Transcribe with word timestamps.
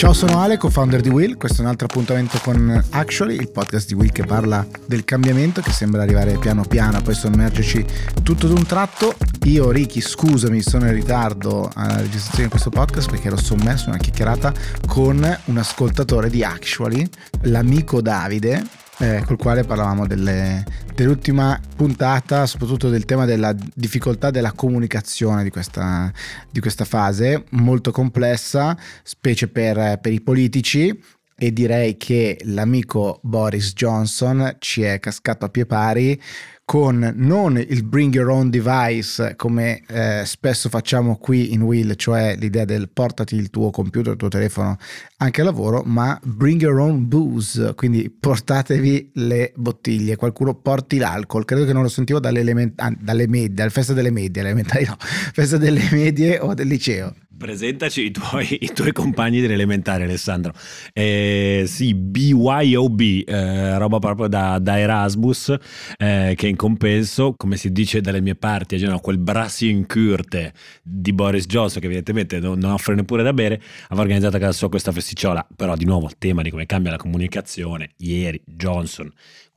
Ciao, 0.00 0.14
sono 0.14 0.40
Ale, 0.40 0.56
co-founder 0.56 1.02
di 1.02 1.10
Will. 1.10 1.36
Questo 1.36 1.58
è 1.58 1.60
un 1.60 1.68
altro 1.68 1.86
appuntamento 1.86 2.38
con 2.38 2.82
Actually, 2.92 3.36
il 3.36 3.50
podcast 3.50 3.86
di 3.86 3.92
Will 3.92 4.10
che 4.10 4.24
parla 4.24 4.66
del 4.86 5.04
cambiamento 5.04 5.60
che 5.60 5.72
sembra 5.72 6.00
arrivare 6.00 6.38
piano 6.38 6.62
piano, 6.62 7.02
poi 7.02 7.12
sommergerci 7.12 7.84
tutto 8.22 8.46
d'un 8.46 8.64
tratto. 8.64 9.14
Io, 9.44 9.70
Ricky, 9.70 10.00
scusami, 10.00 10.62
sono 10.62 10.86
in 10.86 10.94
ritardo 10.94 11.70
alla 11.74 11.98
registrazione 11.98 12.44
di 12.44 12.48
questo 12.48 12.70
podcast 12.70 13.10
perché 13.10 13.26
ero 13.26 13.36
sommerso 13.36 13.88
in 13.88 13.90
una 13.90 13.98
chiacchierata 13.98 14.54
con 14.86 15.38
un 15.44 15.56
ascoltatore 15.58 16.30
di 16.30 16.42
Actually, 16.42 17.06
l'amico 17.42 18.00
Davide, 18.00 18.64
eh, 19.00 19.22
col 19.24 19.38
quale 19.38 19.64
parlavamo 19.64 20.06
delle, 20.06 20.64
dell'ultima 20.94 21.58
puntata, 21.74 22.46
soprattutto 22.46 22.90
del 22.90 23.06
tema 23.06 23.24
della 23.24 23.54
difficoltà 23.74 24.30
della 24.30 24.52
comunicazione 24.52 25.42
di 25.42 25.50
questa, 25.50 26.12
di 26.50 26.60
questa 26.60 26.84
fase, 26.84 27.44
molto 27.50 27.90
complessa, 27.90 28.76
specie 29.02 29.48
per, 29.48 29.98
per 30.00 30.12
i 30.12 30.20
politici. 30.20 31.02
E 31.42 31.54
direi 31.54 31.96
che 31.96 32.38
l'amico 32.44 33.18
Boris 33.22 33.72
Johnson 33.72 34.56
ci 34.58 34.82
è 34.82 35.00
cascato 35.00 35.46
a 35.46 35.48
pie 35.48 35.64
pari 35.64 36.22
con 36.70 37.14
non 37.16 37.58
il 37.58 37.82
bring 37.82 38.14
your 38.14 38.28
own 38.28 38.48
device 38.48 39.34
come 39.34 39.82
eh, 39.88 40.22
spesso 40.24 40.68
facciamo 40.68 41.16
qui 41.16 41.52
in 41.52 41.62
Will, 41.62 41.96
cioè 41.96 42.36
l'idea 42.36 42.64
del 42.64 42.88
portati 42.88 43.34
il 43.34 43.50
tuo 43.50 43.70
computer, 43.70 44.12
il 44.12 44.16
tuo 44.16 44.28
telefono 44.28 44.76
anche 45.16 45.40
al 45.40 45.48
lavoro, 45.48 45.82
ma 45.84 46.16
bring 46.22 46.62
your 46.62 46.78
own 46.78 47.08
booze, 47.08 47.74
quindi 47.74 48.08
portatevi 48.08 49.10
le 49.14 49.52
bottiglie, 49.56 50.14
qualcuno 50.14 50.54
porti 50.54 50.98
l'alcol, 50.98 51.44
credo 51.44 51.64
che 51.64 51.72
non 51.72 51.82
lo 51.82 51.88
sentivo 51.88 52.20
dalle, 52.20 52.72
ah, 52.76 52.94
dalle 52.96 53.26
medie, 53.26 53.52
dalle 53.52 53.70
feste 53.70 53.92
delle 53.92 54.12
medie, 54.12 54.40
elementari 54.40 54.84
no, 54.84 54.94
feste 55.00 55.58
delle 55.58 55.88
medie 55.90 56.38
o 56.38 56.54
del 56.54 56.68
liceo. 56.68 57.12
Presentaci 57.40 58.04
i 58.04 58.10
tuoi, 58.10 58.46
i 58.60 58.70
tuoi 58.74 58.92
compagni 58.92 59.40
dell'elementare, 59.40 60.04
Alessandro. 60.04 60.52
Eh, 60.92 61.64
sì, 61.66 61.94
BYOB, 61.94 63.00
eh, 63.00 63.78
roba 63.78 63.98
proprio 63.98 64.28
da, 64.28 64.58
da 64.58 64.78
Erasmus, 64.78 65.56
eh, 65.96 66.34
che 66.36 66.48
in 66.48 66.56
compenso, 66.56 67.32
come 67.38 67.56
si 67.56 67.72
dice 67.72 68.02
dalle 68.02 68.20
mie 68.20 68.34
parti, 68.34 68.74
a 68.74 69.00
quel 69.00 69.16
brassi 69.16 69.70
in 69.70 69.86
curte 69.86 70.52
di 70.82 71.14
Boris 71.14 71.46
Johnson, 71.46 71.80
che 71.80 71.86
evidentemente 71.86 72.40
non, 72.40 72.58
non, 72.58 72.72
offre 72.72 72.94
neppure 72.94 73.22
da 73.22 73.32
bere, 73.32 73.58
aveva 73.84 74.02
organizzato 74.02 74.36
a 74.36 74.40
casa 74.40 74.52
sua 74.52 74.68
questa 74.68 74.92
festicciola. 74.92 75.46
Però, 75.56 75.74
di 75.76 75.86
nuovo, 75.86 76.08
il 76.08 76.18
tema 76.18 76.42
di 76.42 76.50
come 76.50 76.66
cambia 76.66 76.90
la 76.90 76.98
comunicazione. 76.98 77.92
Ieri 77.96 78.42
Johnson 78.44 79.10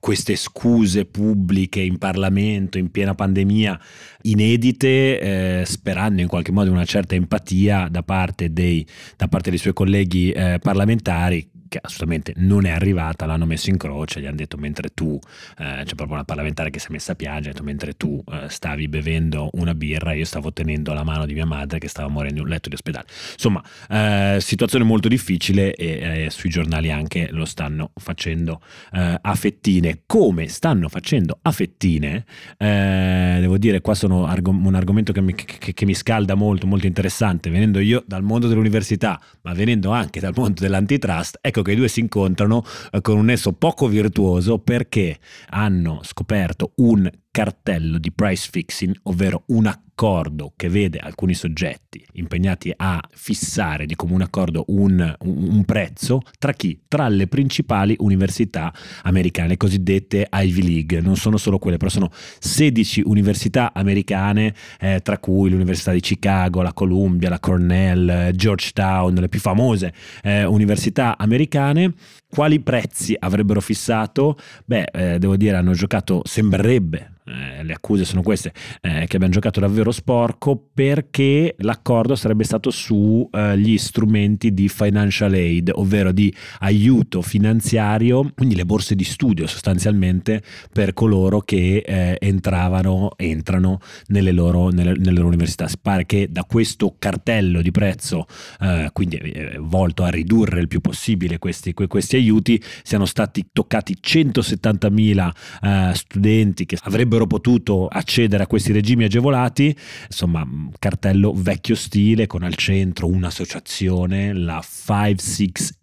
queste 0.03 0.35
scuse 0.35 1.05
pubbliche 1.05 1.79
in 1.79 1.97
Parlamento 1.97 2.77
in 2.77 2.91
piena 2.91 3.15
pandemia 3.15 3.79
inedite, 4.23 5.61
eh, 5.61 5.65
sperando 5.65 6.21
in 6.21 6.27
qualche 6.27 6.51
modo 6.51 6.69
una 6.71 6.83
certa 6.83 7.15
empatia 7.15 7.87
da 7.89 8.03
parte 8.03 8.51
dei, 8.51 8.85
da 9.15 9.29
parte 9.29 9.49
dei 9.49 9.57
suoi 9.57 9.71
colleghi 9.71 10.29
eh, 10.31 10.59
parlamentari 10.61 11.49
che 11.73 11.79
assolutamente 11.81 12.33
non 12.35 12.65
è 12.65 12.69
arrivata, 12.69 13.25
l'hanno 13.25 13.47
messo 13.47 13.71
in 13.71 13.77
croce, 13.77 14.21
gli 14.21 14.27
hanno 14.27 14.35
detto 14.35 14.57
mentre 14.57 14.89
tu, 14.93 15.19
eh, 15.57 15.81
c'è 15.83 15.95
proprio 15.95 16.13
una 16.13 16.23
parlamentare 16.23 16.69
che 16.69 16.77
si 16.77 16.89
è 16.89 16.91
messa 16.91 17.13
a 17.13 17.15
piangere, 17.15 17.49
ha 17.49 17.53
detto 17.53 17.63
mentre 17.63 17.93
tu 17.93 18.23
eh, 18.31 18.47
stavi 18.47 18.87
bevendo 18.87 19.49
una 19.53 19.73
birra, 19.73 20.13
io 20.13 20.25
stavo 20.25 20.53
tenendo 20.53 20.93
la 20.93 21.03
mano 21.03 21.25
di 21.25 21.33
mia 21.33 21.47
madre 21.47 21.79
che 21.79 21.87
stava 21.87 22.09
morendo 22.09 22.41
in 22.41 22.45
un 22.45 22.51
letto 22.51 22.69
di 22.69 22.75
ospedale. 22.75 23.07
Insomma, 23.31 23.63
eh, 23.89 24.37
situazione 24.39 24.85
molto 24.85 25.07
difficile 25.07 25.73
e 25.73 26.25
eh, 26.25 26.29
sui 26.29 26.51
giornali 26.51 26.91
anche 26.91 27.29
lo 27.31 27.45
stanno 27.45 27.91
facendo 27.95 28.61
eh, 28.91 29.17
a 29.19 29.33
fettine. 29.33 30.01
Come 30.05 30.49
stanno 30.49 30.89
facendo 30.89 31.39
a 31.41 31.51
fettine, 31.51 32.23
eh, 32.59 33.37
devo 33.39 33.57
dire, 33.57 33.81
qua 33.81 33.95
sono 33.95 34.27
arg- 34.27 34.45
un 34.47 34.75
argomento 34.75 35.11
che 35.11 35.21
mi, 35.21 35.33
che, 35.33 35.73
che 35.73 35.85
mi 35.85 35.95
scalda 35.95 36.35
molto, 36.35 36.67
molto 36.67 36.85
interessante, 36.85 37.49
venendo 37.49 37.79
io 37.79 38.03
dal 38.05 38.21
mondo 38.21 38.47
dell'università, 38.47 39.19
ma 39.41 39.53
venendo 39.53 39.89
anche 39.89 40.19
dal 40.19 40.33
mondo 40.35 40.61
dell'antitrust, 40.61 41.39
ecco 41.41 41.62
che 41.63 41.71
i 41.71 41.75
due 41.75 41.87
si 41.87 42.01
incontrano 42.01 42.63
eh, 42.91 43.01
con 43.01 43.17
un 43.17 43.25
nesso 43.25 43.53
poco 43.53 43.87
virtuoso 43.87 44.59
perché 44.59 45.17
hanno 45.49 46.01
scoperto 46.03 46.73
un 46.75 47.09
cartello 47.33 47.97
di 47.97 48.11
price 48.11 48.47
fixing, 48.51 48.95
ovvero 49.03 49.45
un 49.47 49.65
accordo 49.65 50.53
che 50.55 50.69
vede 50.69 50.99
alcuni 50.99 51.33
soggetti 51.33 52.05
impegnati 52.13 52.71
a 52.75 53.01
fissare 53.11 53.87
di 53.87 53.95
comune 53.95 54.25
accordo 54.25 54.65
un, 54.67 55.15
un, 55.19 55.65
prezzo 55.65 56.21
tra 56.37 56.53
chi? 56.53 56.81
Tra 56.87 57.07
le 57.07 57.25
principali 57.25 57.95
università 57.97 58.71
americane, 59.01 59.47
le 59.47 59.57
cosiddette 59.57 60.29
Ivy 60.31 60.61
League. 60.61 61.01
Non 61.01 61.15
sono 61.15 61.37
solo 61.37 61.57
quelle, 61.57 61.77
però 61.77 61.89
sono 61.89 62.11
16 62.11 63.01
università 63.03 63.73
americane, 63.73 64.53
eh, 64.79 64.99
tra 65.01 65.17
cui 65.17 65.49
l'Università 65.49 65.91
di 65.91 66.01
Chicago, 66.01 66.61
la 66.61 66.73
Columbia, 66.73 67.29
la 67.29 67.39
Cornell, 67.39 68.29
Georgetown, 68.31 69.15
le 69.15 69.29
più 69.29 69.39
famose 69.39 69.91
eh, 70.21 70.43
università 70.45 71.17
americane. 71.17 71.93
Quali 72.29 72.59
prezzi 72.59 73.15
avrebbero 73.17 73.59
fissato? 73.59 74.37
Beh, 74.65 74.85
eh, 74.91 75.19
devo 75.19 75.35
dire, 75.35 75.57
hanno 75.57 75.73
giocato, 75.73 76.21
sembrerebbe, 76.25 77.13
eh, 77.25 77.63
le 77.63 77.73
accuse 77.73 78.03
sono 78.03 78.21
queste, 78.21 78.53
eh, 78.81 79.05
che 79.07 79.15
abbiamo 79.15 79.33
giocato 79.33 79.59
davvero 79.61 79.91
sporco 79.91 80.61
perché 80.73 81.55
l'accordo 81.59 82.15
sarebbe 82.15 82.43
stato 82.43 82.69
sugli 82.69 83.73
eh, 83.73 83.77
strumenti 83.77 84.53
di 84.53 84.67
financial 84.67 85.31
aid, 85.31 85.71
ovvero 85.73 86.11
di 86.11 86.33
aiuto 86.59 87.21
finanziario, 87.21 88.29
quindi 88.35 88.55
le 88.55 88.65
borse 88.65 88.95
di 88.95 89.05
studio 89.05 89.47
sostanzialmente 89.47 90.41
per 90.71 90.93
coloro 90.93 91.39
che 91.39 91.83
eh, 91.85 92.17
entravano, 92.19 93.11
entrano 93.15 93.79
nelle 94.07 94.31
loro, 94.31 94.69
nelle, 94.69 94.93
nelle 94.93 95.15
loro 95.15 95.27
università. 95.27 95.67
Si 95.67 95.77
pare 95.81 96.05
che 96.05 96.27
da 96.29 96.43
questo 96.43 96.95
cartello 96.99 97.61
di 97.61 97.71
prezzo, 97.71 98.25
eh, 98.59 98.89
quindi 98.91 99.15
eh, 99.15 99.57
volto 99.59 100.03
a 100.03 100.09
ridurre 100.09 100.59
il 100.59 100.67
più 100.67 100.81
possibile 100.81 101.37
questi, 101.37 101.73
questi 101.73 102.17
aiuti, 102.17 102.61
siano 102.83 103.05
stati 103.05 103.47
toccati 103.51 103.97
170.000 104.01 105.93
studenti 105.93 106.65
che 106.65 106.77
avrebbero 106.81 107.12
avrebbero 107.13 107.27
potuto 107.27 107.87
accedere 107.87 108.43
a 108.43 108.47
questi 108.47 108.71
regimi 108.71 109.03
agevolati, 109.03 109.75
insomma, 110.07 110.45
cartello 110.79 111.33
vecchio 111.35 111.75
stile 111.75 112.27
con 112.27 112.43
al 112.43 112.55
centro 112.55 113.07
un'associazione, 113.07 114.33
la 114.33 114.61
568 114.61 115.82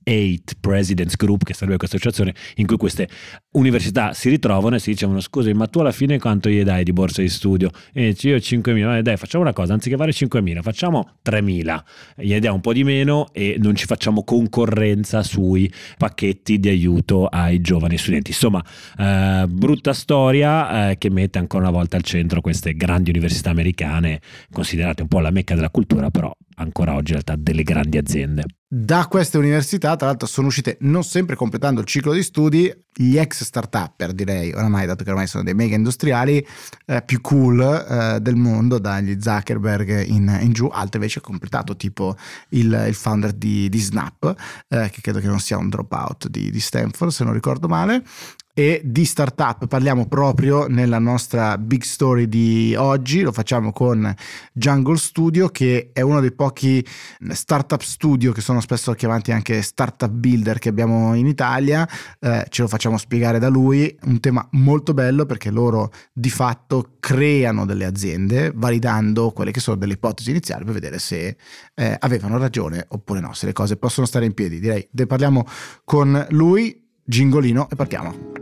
Presidents 0.61 1.17
Group, 1.17 1.45
che 1.45 1.55
sarebbe 1.55 1.77
questa 1.77 1.97
associazione 1.97 2.35
in 2.57 2.67
cui 2.67 2.77
queste 2.77 3.09
università 3.53 4.13
si 4.13 4.29
ritrovano 4.29 4.77
e 4.77 4.79
si 4.79 4.91
dicevano 4.91 5.21
scusi, 5.21 5.53
ma 5.53 5.67
tu 5.67 5.81
alla 5.81 5.93
fine 5.93 6.19
quanto 6.19 6.49
gli 6.49 6.63
dai 6.63 6.85
di 6.85 6.93
borsa 6.93 7.23
di 7.23 7.29
studio? 7.29 7.71
E 7.93 8.17
io 8.21 8.37
5.000, 8.37 8.97
eh, 8.99 9.03
dai 9.03 9.17
facciamo 9.17 9.45
una 9.45 9.53
cosa, 9.53 9.73
anziché 9.73 9.97
fare 9.97 10.13
5.000 10.13 10.63
facciamo 10.63 11.17
3.000, 11.25 11.79
gli 12.17 12.39
diamo 12.39 12.57
un 12.57 12.61
po' 12.61 12.73
di 12.73 12.85
meno 12.85 13.29
e 13.33 13.57
non 13.59 13.75
ci 13.75 13.87
facciamo 13.87 14.25
concorrenza 14.25 15.23
sui 15.23 15.73
pacchetti 15.97 16.59
di 16.59 16.69
aiuto 16.69 17.27
ai 17.27 17.61
giovani 17.61 17.97
studenti. 17.97 18.31
Insomma, 18.31 18.65
eh, 18.99 19.47
brutta 19.49 19.93
storia 19.93 20.91
eh, 20.91 20.99
che 20.99 21.11
mette 21.11 21.39
ancora 21.39 21.69
una 21.69 21.73
volta 21.73 21.97
al 21.97 22.03
centro 22.03 22.41
queste 22.41 22.75
grandi 22.75 23.11
università 23.11 23.51
americane, 23.51 24.21
considerate 24.51 25.03
un 25.03 25.09
po' 25.09 25.21
la 25.21 25.31
mecca 25.31 25.55
della 25.55 25.71
cultura, 25.71 26.11
però 26.11 26.33
ancora 26.57 26.95
oggi 26.95 27.13
in 27.13 27.21
realtà 27.23 27.37
delle 27.37 27.63
grandi 27.63 27.99
aziende. 27.99 28.45
Da 28.73 29.09
queste 29.09 29.37
università, 29.37 29.97
tra 29.97 30.07
l'altro, 30.07 30.29
sono 30.29 30.47
uscite 30.47 30.77
non 30.83 31.03
sempre 31.03 31.35
completando 31.35 31.81
il 31.81 31.87
ciclo 31.87 32.13
di 32.13 32.23
studi 32.23 32.73
gli 32.93 33.17
ex 33.19 33.43
start-upper, 33.43 34.13
direi, 34.13 34.53
oramai, 34.53 34.87
dato 34.87 35.03
che 35.03 35.11
ormai 35.11 35.27
sono 35.27 35.43
dei 35.43 35.55
mega 35.55 35.75
industriali 35.75 36.47
eh, 36.87 37.03
più 37.03 37.21
cool 37.21 37.61
eh, 37.61 38.21
del 38.21 38.37
mondo, 38.37 38.79
dagli 38.79 39.17
Zuckerberg 39.21 40.07
in, 40.07 40.39
in, 40.41 40.53
giù, 40.53 40.69
altri 40.73 40.99
invece 40.99 41.19
hanno 41.19 41.31
completato, 41.31 41.75
tipo 41.75 42.17
il, 42.51 42.85
il 42.87 42.95
founder 42.95 43.33
di, 43.33 43.69
di 43.69 43.79
Snap, 43.81 44.37
eh, 44.69 44.89
che 44.91 45.01
credo 45.01 45.19
che 45.19 45.27
non 45.27 45.41
sia 45.41 45.57
un 45.57 45.69
dropout 45.69 46.29
di, 46.29 46.53
di 46.53 46.61
Stanford, 46.61 47.11
se 47.11 47.25
non 47.25 47.33
ricordo 47.33 47.67
male, 47.67 48.05
e 48.53 48.81
di 48.85 49.05
startup 49.05 49.67
parliamo 49.67 50.07
proprio 50.07 50.67
nella 50.67 50.99
nostra 50.99 51.57
big 51.57 51.83
story 51.83 52.29
di 52.29 52.75
oggi, 52.77 53.23
lo 53.23 53.33
facciamo 53.33 53.73
con 53.73 54.13
Jungle 54.53 54.97
Studio 54.97 55.49
che 55.49 55.91
è 55.93 56.01
uno 56.01 56.21
dei 56.21 56.33
pochi 56.33 56.85
startup 57.31 57.81
studio 57.81 58.33
che 58.33 58.41
sono 58.41 58.61
spesso 58.61 58.93
chiamati 58.95 59.33
anche 59.33 59.63
startup 59.63 60.11
builder 60.11 60.59
che 60.59 60.69
abbiamo 60.69 61.15
in 61.15 61.27
Italia, 61.27 61.89
eh, 62.19 62.47
ce 62.49 62.63
lo 62.63 62.69
facciamo 62.69 62.99
spiegare 62.99 63.39
da 63.39 63.49
lui, 63.49 63.97
un 64.05 64.21
tema 64.21 64.47
molto 64.53 64.95
bello 64.95 65.27
perché 65.27 65.51
loro 65.51 65.93
di 66.13 66.31
fatto 66.31 66.97
creano 66.99 67.65
delle 67.65 67.85
aziende 67.85 68.53
validando 68.55 69.31
quelle 69.31 69.53
che 69.53 69.61
sono 69.61 69.77
delle 69.77 69.95
ipotesi 69.95 70.31
iniziali 70.31 70.65
per 70.65 70.75
vedere 70.75 70.99
se 70.99 71.37
eh, 71.75 71.97
avevano 71.99 72.39
ragione 72.39 72.85
oppure 72.89 73.21
no, 73.21 73.33
se 73.33 73.47
le 73.47 73.53
cose 73.53 73.77
possono 73.77 74.07
stare 74.07 74.27
in 74.27 74.35
piedi. 74.35 74.61
Direi, 74.61 74.87
ne 74.91 75.07
parliamo 75.07 75.47
con 75.85 76.27
lui, 76.31 76.89
Gingolino 77.05 77.69
e 77.71 77.77
partiamo. 77.77 78.40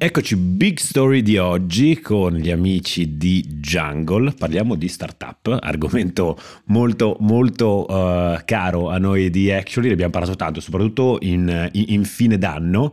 Eccoci, 0.00 0.36
big 0.36 0.78
story 0.78 1.22
di 1.22 1.38
oggi 1.38 1.98
con 1.98 2.34
gli 2.34 2.52
amici 2.52 3.16
di 3.16 3.42
Jungle. 3.42 4.30
Parliamo 4.30 4.76
di 4.76 4.86
startup, 4.86 5.58
argomento 5.60 6.38
molto 6.66 7.16
molto 7.18 7.84
uh, 7.84 8.38
caro 8.44 8.90
a 8.90 8.98
noi 8.98 9.28
di 9.28 9.50
Actually, 9.50 9.88
ne 9.88 9.94
abbiamo 9.94 10.12
parlato 10.12 10.36
tanto, 10.36 10.60
soprattutto 10.60 11.18
in, 11.22 11.68
in, 11.72 11.84
in 11.88 12.04
fine 12.04 12.38
d'anno 12.38 12.92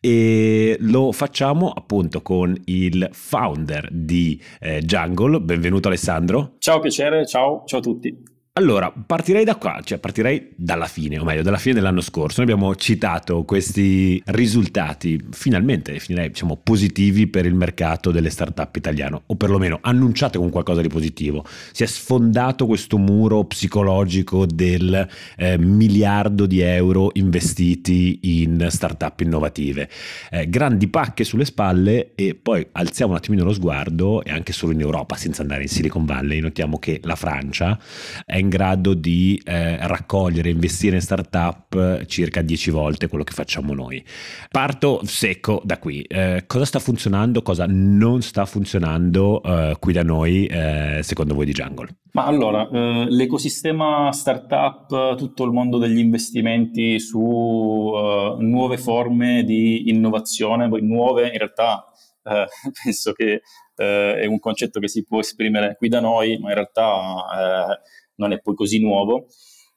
e 0.00 0.78
lo 0.80 1.12
facciamo 1.12 1.68
appunto 1.68 2.22
con 2.22 2.58
il 2.64 3.06
founder 3.12 3.90
di 3.92 4.42
eh, 4.58 4.80
Jungle. 4.80 5.42
Benvenuto 5.42 5.88
Alessandro. 5.88 6.54
Ciao, 6.56 6.80
piacere, 6.80 7.26
ciao, 7.26 7.64
ciao 7.66 7.80
a 7.80 7.82
tutti. 7.82 8.35
Allora, 8.58 8.90
partirei 8.90 9.44
da 9.44 9.56
qua, 9.56 9.82
cioè 9.84 9.98
partirei 9.98 10.52
dalla 10.56 10.86
fine, 10.86 11.18
o 11.18 11.24
meglio, 11.24 11.42
dalla 11.42 11.58
fine 11.58 11.74
dell'anno 11.74 12.00
scorso. 12.00 12.40
Noi 12.40 12.50
abbiamo 12.50 12.74
citato 12.74 13.44
questi 13.44 14.22
risultati, 14.28 15.22
finalmente 15.32 15.92
definirei, 15.92 16.28
diciamo, 16.28 16.58
positivi 16.62 17.26
per 17.26 17.44
il 17.44 17.52
mercato 17.52 18.10
delle 18.10 18.30
start-up 18.30 18.74
italiano, 18.76 19.24
o 19.26 19.34
perlomeno 19.34 19.78
annunciate 19.82 20.38
con 20.38 20.48
qualcosa 20.48 20.80
di 20.80 20.88
positivo. 20.88 21.44
Si 21.70 21.82
è 21.82 21.86
sfondato 21.86 22.64
questo 22.64 22.96
muro 22.96 23.44
psicologico 23.44 24.46
del 24.46 25.06
eh, 25.36 25.58
miliardo 25.58 26.46
di 26.46 26.60
euro 26.60 27.10
investiti 27.12 28.20
in 28.22 28.68
start-up 28.70 29.20
innovative. 29.20 29.86
Eh, 30.30 30.48
grandi 30.48 30.88
pacche 30.88 31.24
sulle 31.24 31.44
spalle 31.44 32.12
e 32.14 32.34
poi 32.34 32.66
alziamo 32.72 33.12
un 33.12 33.18
attimino 33.18 33.44
lo 33.44 33.52
sguardo 33.52 34.24
e 34.24 34.30
anche 34.30 34.54
solo 34.54 34.72
in 34.72 34.80
Europa, 34.80 35.14
senza 35.16 35.42
andare 35.42 35.60
in 35.60 35.68
Silicon 35.68 36.06
Valley, 36.06 36.40
notiamo 36.40 36.78
che 36.78 37.00
la 37.02 37.16
Francia 37.16 37.78
è 38.24 38.44
in 38.45 38.45
grado 38.48 38.94
di 38.94 39.40
eh, 39.44 39.86
raccogliere, 39.86 40.50
investire 40.50 40.96
in 40.96 41.02
startup 41.02 42.04
circa 42.06 42.42
10 42.42 42.70
volte 42.70 43.08
quello 43.08 43.24
che 43.24 43.32
facciamo 43.32 43.74
noi. 43.74 44.04
Parto 44.50 45.00
secco 45.04 45.60
da 45.64 45.78
qui. 45.78 46.02
Eh, 46.02 46.44
cosa 46.46 46.64
sta 46.64 46.78
funzionando, 46.78 47.42
cosa 47.42 47.66
non 47.68 48.22
sta 48.22 48.44
funzionando 48.46 49.42
eh, 49.42 49.76
qui 49.78 49.92
da 49.92 50.02
noi, 50.02 50.46
eh, 50.46 51.00
secondo 51.02 51.34
voi 51.34 51.46
di 51.46 51.52
Jungle? 51.52 51.88
Ma 52.12 52.24
allora, 52.24 52.68
eh, 52.68 53.06
l'ecosistema 53.10 54.10
startup, 54.12 55.16
tutto 55.16 55.44
il 55.44 55.52
mondo 55.52 55.78
degli 55.78 55.98
investimenti 55.98 56.98
su 56.98 57.20
uh, 57.20 58.40
nuove 58.40 58.78
forme 58.78 59.44
di 59.44 59.90
innovazione, 59.90 60.68
poi 60.68 60.82
nuove 60.82 61.28
in 61.28 61.36
realtà 61.36 61.90
eh, 62.26 62.46
penso 62.82 63.12
che 63.12 63.42
eh, 63.76 64.14
è 64.20 64.26
un 64.26 64.38
concetto 64.38 64.80
che 64.80 64.88
si 64.88 65.04
può 65.04 65.20
esprimere 65.20 65.76
qui 65.76 65.88
da 65.88 66.00
noi, 66.00 66.38
ma 66.38 66.48
in 66.48 66.54
realtà 66.54 67.24
eh, 67.38 67.80
non 68.16 68.32
è 68.32 68.40
poi 68.40 68.54
così 68.54 68.80
nuovo. 68.80 69.26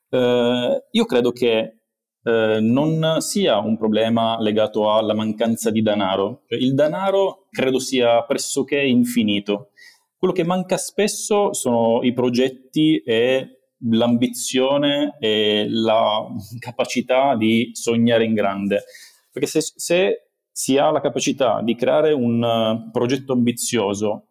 Eh, 0.10 0.88
io 0.92 1.06
credo 1.06 1.32
che 1.32 1.80
eh, 2.24 2.60
non 2.62 3.18
sia 3.20 3.60
un 3.60 3.78
problema 3.78 4.40
legato 4.40 4.94
alla 4.94 5.14
mancanza 5.14 5.72
di 5.72 5.82
denaro. 5.82 6.44
Cioè, 6.48 6.60
il 6.60 6.74
denaro 6.74 7.48
credo 7.50 7.80
sia 7.80 8.24
pressoché 8.24 8.82
infinito. 8.82 9.72
Quello 10.18 10.34
che 10.34 10.44
manca 10.44 10.78
spesso 10.78 11.54
sono 11.54 12.04
i 12.04 12.14
progetti 12.14 12.98
e 12.98 13.60
l'ambizione 13.90 15.16
e 15.20 15.66
la 15.70 16.28
capacità 16.60 17.36
di 17.38 17.70
sognare 17.74 18.26
in 18.26 18.34
grande. 18.34 18.84
Perché 19.32 19.48
se, 19.48 19.62
se 19.62 20.30
si 20.52 20.78
ha 20.78 20.92
la 20.92 21.00
capacità 21.00 21.62
di 21.62 21.76
creare 21.76 22.12
un 22.12 22.44
uh, 22.44 22.92
progetto 22.92 23.32
ambizioso 23.32 24.29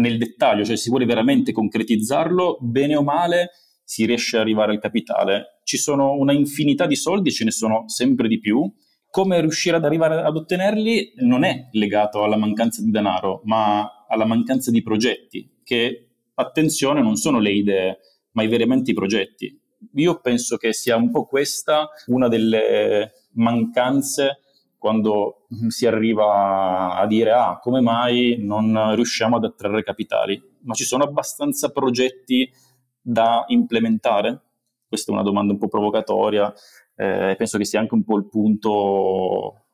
nel 0.00 0.18
dettaglio, 0.18 0.64
cioè 0.64 0.76
si 0.76 0.88
vuole 0.88 1.04
veramente 1.04 1.52
concretizzarlo, 1.52 2.58
bene 2.60 2.96
o 2.96 3.02
male 3.02 3.50
si 3.84 4.06
riesce 4.06 4.36
ad 4.36 4.42
arrivare 4.42 4.72
al 4.72 4.80
capitale. 4.80 5.60
Ci 5.64 5.76
sono 5.76 6.14
una 6.14 6.32
infinità 6.32 6.86
di 6.86 6.96
soldi, 6.96 7.32
ce 7.32 7.44
ne 7.44 7.50
sono 7.50 7.88
sempre 7.88 8.28
di 8.28 8.38
più. 8.38 8.72
Come 9.10 9.40
riuscire 9.40 9.76
ad 9.76 9.84
arrivare 9.84 10.22
ad 10.22 10.36
ottenerli 10.36 11.14
non 11.16 11.42
è 11.42 11.68
legato 11.72 12.22
alla 12.22 12.36
mancanza 12.36 12.82
di 12.82 12.90
denaro, 12.92 13.40
ma 13.44 14.06
alla 14.08 14.24
mancanza 14.24 14.70
di 14.70 14.82
progetti, 14.82 15.58
che, 15.64 16.10
attenzione, 16.34 17.02
non 17.02 17.16
sono 17.16 17.40
le 17.40 17.50
idee, 17.50 17.98
ma 18.32 18.44
i 18.44 18.48
veramente 18.48 18.92
i 18.92 18.94
progetti. 18.94 19.60
Io 19.94 20.20
penso 20.20 20.56
che 20.56 20.72
sia 20.72 20.94
un 20.94 21.10
po' 21.10 21.26
questa 21.26 21.88
una 22.06 22.28
delle 22.28 23.26
mancanze 23.32 24.38
quando 24.80 25.46
si 25.68 25.86
arriva 25.86 26.96
a 26.96 27.06
dire 27.06 27.32
ah, 27.32 27.58
come 27.60 27.82
mai 27.82 28.38
non 28.40 28.94
riusciamo 28.94 29.36
ad 29.36 29.44
attrarre 29.44 29.82
capitali, 29.82 30.42
ma 30.62 30.72
ci 30.72 30.84
sono 30.84 31.04
abbastanza 31.04 31.68
progetti 31.68 32.50
da 32.98 33.44
implementare? 33.48 34.40
Questa 34.88 35.12
è 35.12 35.14
una 35.14 35.22
domanda 35.22 35.52
un 35.52 35.58
po' 35.58 35.68
provocatoria, 35.68 36.52
eh, 36.96 37.34
penso 37.36 37.58
che 37.58 37.66
sia 37.66 37.78
anche 37.78 37.94
un 37.94 38.04
po' 38.04 38.16
il 38.16 38.26
punto 38.26 39.66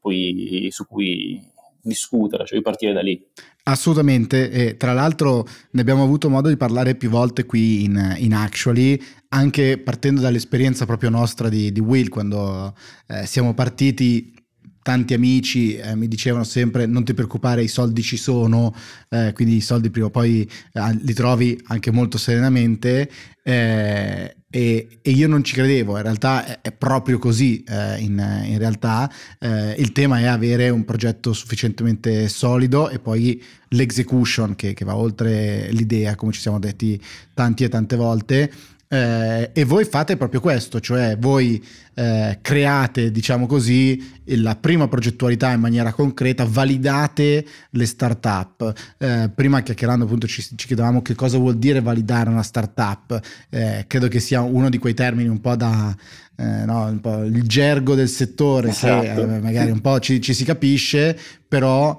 poi, 0.00 0.68
su 0.70 0.86
cui 0.86 1.40
discutere, 1.82 2.46
cioè 2.46 2.62
partire 2.62 2.94
da 2.94 3.02
lì. 3.02 3.22
Assolutamente, 3.64 4.50
e 4.50 4.76
tra 4.76 4.92
l'altro 4.92 5.46
ne 5.72 5.80
abbiamo 5.80 6.02
avuto 6.02 6.30
modo 6.30 6.48
di 6.48 6.56
parlare 6.56 6.94
più 6.94 7.10
volte 7.10 7.44
qui 7.44 7.84
in, 7.84 8.14
in 8.18 8.32
Actually, 8.32 8.98
anche 9.28 9.78
partendo 9.78 10.22
dall'esperienza 10.22 10.86
proprio 10.86 11.10
nostra 11.10 11.48
di, 11.48 11.70
di 11.70 11.80
Will, 11.80 12.08
quando 12.08 12.74
eh, 13.08 13.26
siamo 13.26 13.52
partiti 13.52 14.33
tanti 14.84 15.14
amici 15.14 15.76
eh, 15.76 15.96
mi 15.96 16.08
dicevano 16.08 16.44
sempre 16.44 16.84
non 16.84 17.04
ti 17.04 17.14
preoccupare 17.14 17.62
i 17.62 17.68
soldi 17.68 18.02
ci 18.02 18.18
sono 18.18 18.74
eh, 19.08 19.32
quindi 19.32 19.56
i 19.56 19.62
soldi 19.62 19.88
prima 19.88 20.08
o 20.08 20.10
poi 20.10 20.46
eh, 20.72 20.98
li 21.00 21.14
trovi 21.14 21.58
anche 21.68 21.90
molto 21.90 22.18
serenamente 22.18 23.10
eh, 23.42 24.36
e, 24.50 25.00
e, 25.02 25.10
io 25.10 25.26
non 25.26 25.42
ci 25.42 25.52
credevo. 25.52 25.96
In 25.96 26.02
realtà 26.02 26.46
è, 26.46 26.60
è 26.62 26.72
proprio 26.72 27.18
così 27.18 27.64
eh, 27.64 27.98
in, 27.98 28.42
in, 28.46 28.56
realtà 28.56 29.10
eh, 29.40 29.74
il 29.78 29.90
tema 29.90 30.20
è 30.20 30.26
avere 30.26 30.68
un 30.68 30.84
progetto 30.84 31.32
sufficientemente 31.32 32.28
solido 32.28 32.88
e 32.88 33.00
poi 33.00 33.42
l'execution 33.70 34.54
che, 34.54 34.72
che 34.72 34.84
va 34.84 34.96
oltre 34.96 35.68
l'idea 35.72 36.14
come 36.14 36.30
ci 36.30 36.40
siamo 36.40 36.60
detti 36.60 37.02
tanti 37.34 37.64
e 37.64 37.68
tante 37.68 37.96
volte 37.96 38.52
eh, 38.94 39.50
e 39.52 39.64
voi 39.64 39.84
fate 39.84 40.16
proprio 40.16 40.40
questo, 40.40 40.78
cioè 40.78 41.16
voi 41.18 41.62
eh, 41.94 42.38
create, 42.40 43.10
diciamo 43.10 43.46
così, 43.46 44.20
la 44.26 44.54
prima 44.54 44.86
progettualità 44.86 45.50
in 45.50 45.58
maniera 45.58 45.92
concreta, 45.92 46.44
validate 46.44 47.44
le 47.70 47.86
start-up. 47.86 48.72
Eh, 48.98 49.30
prima 49.34 49.62
chiacchierando 49.62 50.04
appunto 50.04 50.28
ci, 50.28 50.42
ci, 50.42 50.66
chiedevamo 50.66 51.02
che 51.02 51.16
cosa 51.16 51.38
vuol 51.38 51.56
dire 51.56 51.80
validare 51.80 52.30
una 52.30 52.44
start-up. 52.44 53.20
Eh, 53.50 53.84
credo 53.88 54.06
che 54.06 54.20
sia 54.20 54.42
uno 54.42 54.68
di 54.68 54.78
quei 54.78 54.94
termini 54.94 55.28
un 55.28 55.40
po' 55.40 55.56
da... 55.56 55.96
Eh, 56.36 56.64
no, 56.64 56.86
un 56.86 57.00
po' 57.00 57.22
il 57.22 57.46
gergo 57.46 57.94
del 57.94 58.08
settore 58.08 58.70
esatto. 58.70 59.02
che 59.02 59.36
eh, 59.36 59.40
magari 59.40 59.70
un 59.70 59.80
po' 59.80 60.00
ci, 60.00 60.20
ci 60.20 60.34
si 60.34 60.44
capisce, 60.44 61.16
però 61.46 61.96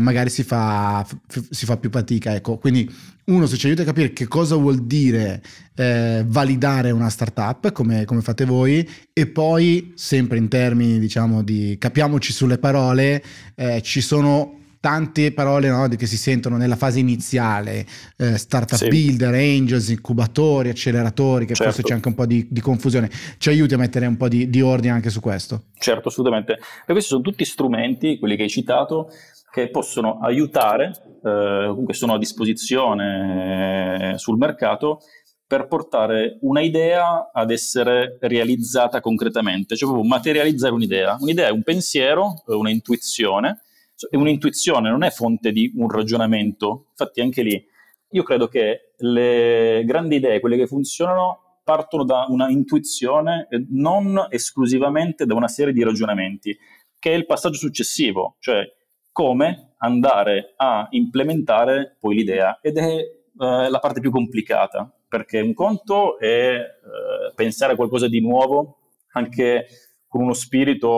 magari 0.00 0.30
si 0.30 0.42
fa, 0.42 1.04
f- 1.04 1.46
si 1.50 1.64
fa 1.64 1.76
più 1.76 1.90
fatica. 1.90 2.34
Ecco, 2.34 2.58
quindi 2.58 2.90
uno 3.28 3.46
se 3.46 3.56
ci 3.56 3.66
aiuta 3.66 3.82
a 3.82 3.86
capire 3.86 4.12
che 4.12 4.26
cosa 4.26 4.56
vuol 4.56 4.86
dire 4.86 5.42
eh, 5.76 6.24
validare 6.26 6.90
una 6.90 7.10
startup 7.10 7.72
come, 7.72 8.04
come 8.04 8.20
fate 8.20 8.44
voi 8.44 8.88
e 9.12 9.26
poi 9.26 9.92
sempre 9.94 10.38
in 10.38 10.48
termini 10.48 10.98
diciamo 10.98 11.42
di 11.42 11.76
capiamoci 11.78 12.32
sulle 12.32 12.58
parole 12.58 13.22
eh, 13.54 13.82
ci 13.82 14.00
sono 14.00 14.57
tante 14.80 15.32
parole 15.32 15.68
no, 15.68 15.88
che 15.88 16.06
si 16.06 16.16
sentono 16.16 16.56
nella 16.56 16.76
fase 16.76 16.98
iniziale, 16.98 17.86
eh, 18.16 18.36
startup 18.36 18.78
sì. 18.78 18.88
builder, 18.88 19.34
angels, 19.34 19.88
incubatori, 19.88 20.68
acceleratori, 20.68 21.46
che 21.46 21.54
certo. 21.54 21.72
forse 21.72 21.86
c'è 21.86 21.94
anche 21.94 22.08
un 22.08 22.14
po' 22.14 22.26
di, 22.26 22.46
di, 22.50 22.60
confusione. 22.60 23.10
Ci 23.38 23.48
aiuti 23.48 23.74
a 23.74 23.78
mettere 23.78 24.06
un 24.06 24.16
po' 24.16 24.28
di, 24.28 24.48
di, 24.48 24.60
ordine 24.60 24.92
anche 24.92 25.10
su 25.10 25.20
questo? 25.20 25.64
Certo, 25.78 26.08
assolutamente. 26.08 26.52
E 26.52 26.92
questi 26.92 27.10
sono 27.10 27.22
tutti 27.22 27.44
strumenti, 27.44 28.18
quelli 28.18 28.36
che 28.36 28.42
hai 28.42 28.48
citato, 28.48 29.10
che 29.50 29.70
possono 29.70 30.18
aiutare, 30.20 30.92
eh, 31.24 31.64
comunque 31.68 31.94
sono 31.94 32.14
a 32.14 32.18
disposizione 32.18 34.12
eh, 34.12 34.18
sul 34.18 34.36
mercato 34.36 35.00
per 35.46 35.66
portare 35.66 36.36
una 36.42 36.60
idea 36.60 37.30
ad 37.32 37.50
essere 37.50 38.18
realizzata 38.20 39.00
concretamente, 39.00 39.76
cioè 39.76 39.88
proprio 39.88 40.06
materializzare 40.06 40.74
un'idea. 40.74 41.16
Un'idea 41.18 41.48
è 41.48 41.50
un 41.50 41.62
pensiero, 41.62 42.34
una 42.48 42.70
intuizione, 42.70 43.62
e 44.10 44.16
un'intuizione 44.16 44.90
non 44.90 45.02
è 45.02 45.10
fonte 45.10 45.52
di 45.52 45.72
un 45.76 45.90
ragionamento, 45.90 46.86
infatti 46.90 47.20
anche 47.20 47.42
lì 47.42 47.66
io 48.10 48.22
credo 48.22 48.48
che 48.48 48.94
le 48.98 49.82
grandi 49.84 50.16
idee, 50.16 50.40
quelle 50.40 50.56
che 50.56 50.66
funzionano, 50.66 51.60
partono 51.62 52.04
da 52.04 52.24
una 52.28 52.48
intuizione 52.48 53.46
e 53.50 53.66
non 53.70 54.26
esclusivamente 54.30 55.26
da 55.26 55.34
una 55.34 55.48
serie 55.48 55.74
di 55.74 55.82
ragionamenti, 55.82 56.56
che 56.98 57.12
è 57.12 57.14
il 57.14 57.26
passaggio 57.26 57.58
successivo, 57.58 58.36
cioè 58.38 58.64
come 59.12 59.74
andare 59.78 60.54
a 60.56 60.86
implementare 60.90 61.96
poi 62.00 62.14
l'idea. 62.14 62.58
Ed 62.62 62.78
è 62.78 62.96
eh, 62.96 63.68
la 63.68 63.78
parte 63.78 64.00
più 64.00 64.10
complicata 64.10 64.90
perché 65.06 65.40
un 65.40 65.52
conto 65.52 66.18
è 66.18 66.54
eh, 66.54 67.32
pensare 67.34 67.74
a 67.74 67.76
qualcosa 67.76 68.08
di 68.08 68.20
nuovo 68.20 68.78
anche 69.12 69.66
con 70.08 70.22
uno 70.22 70.32
spirito 70.32 70.88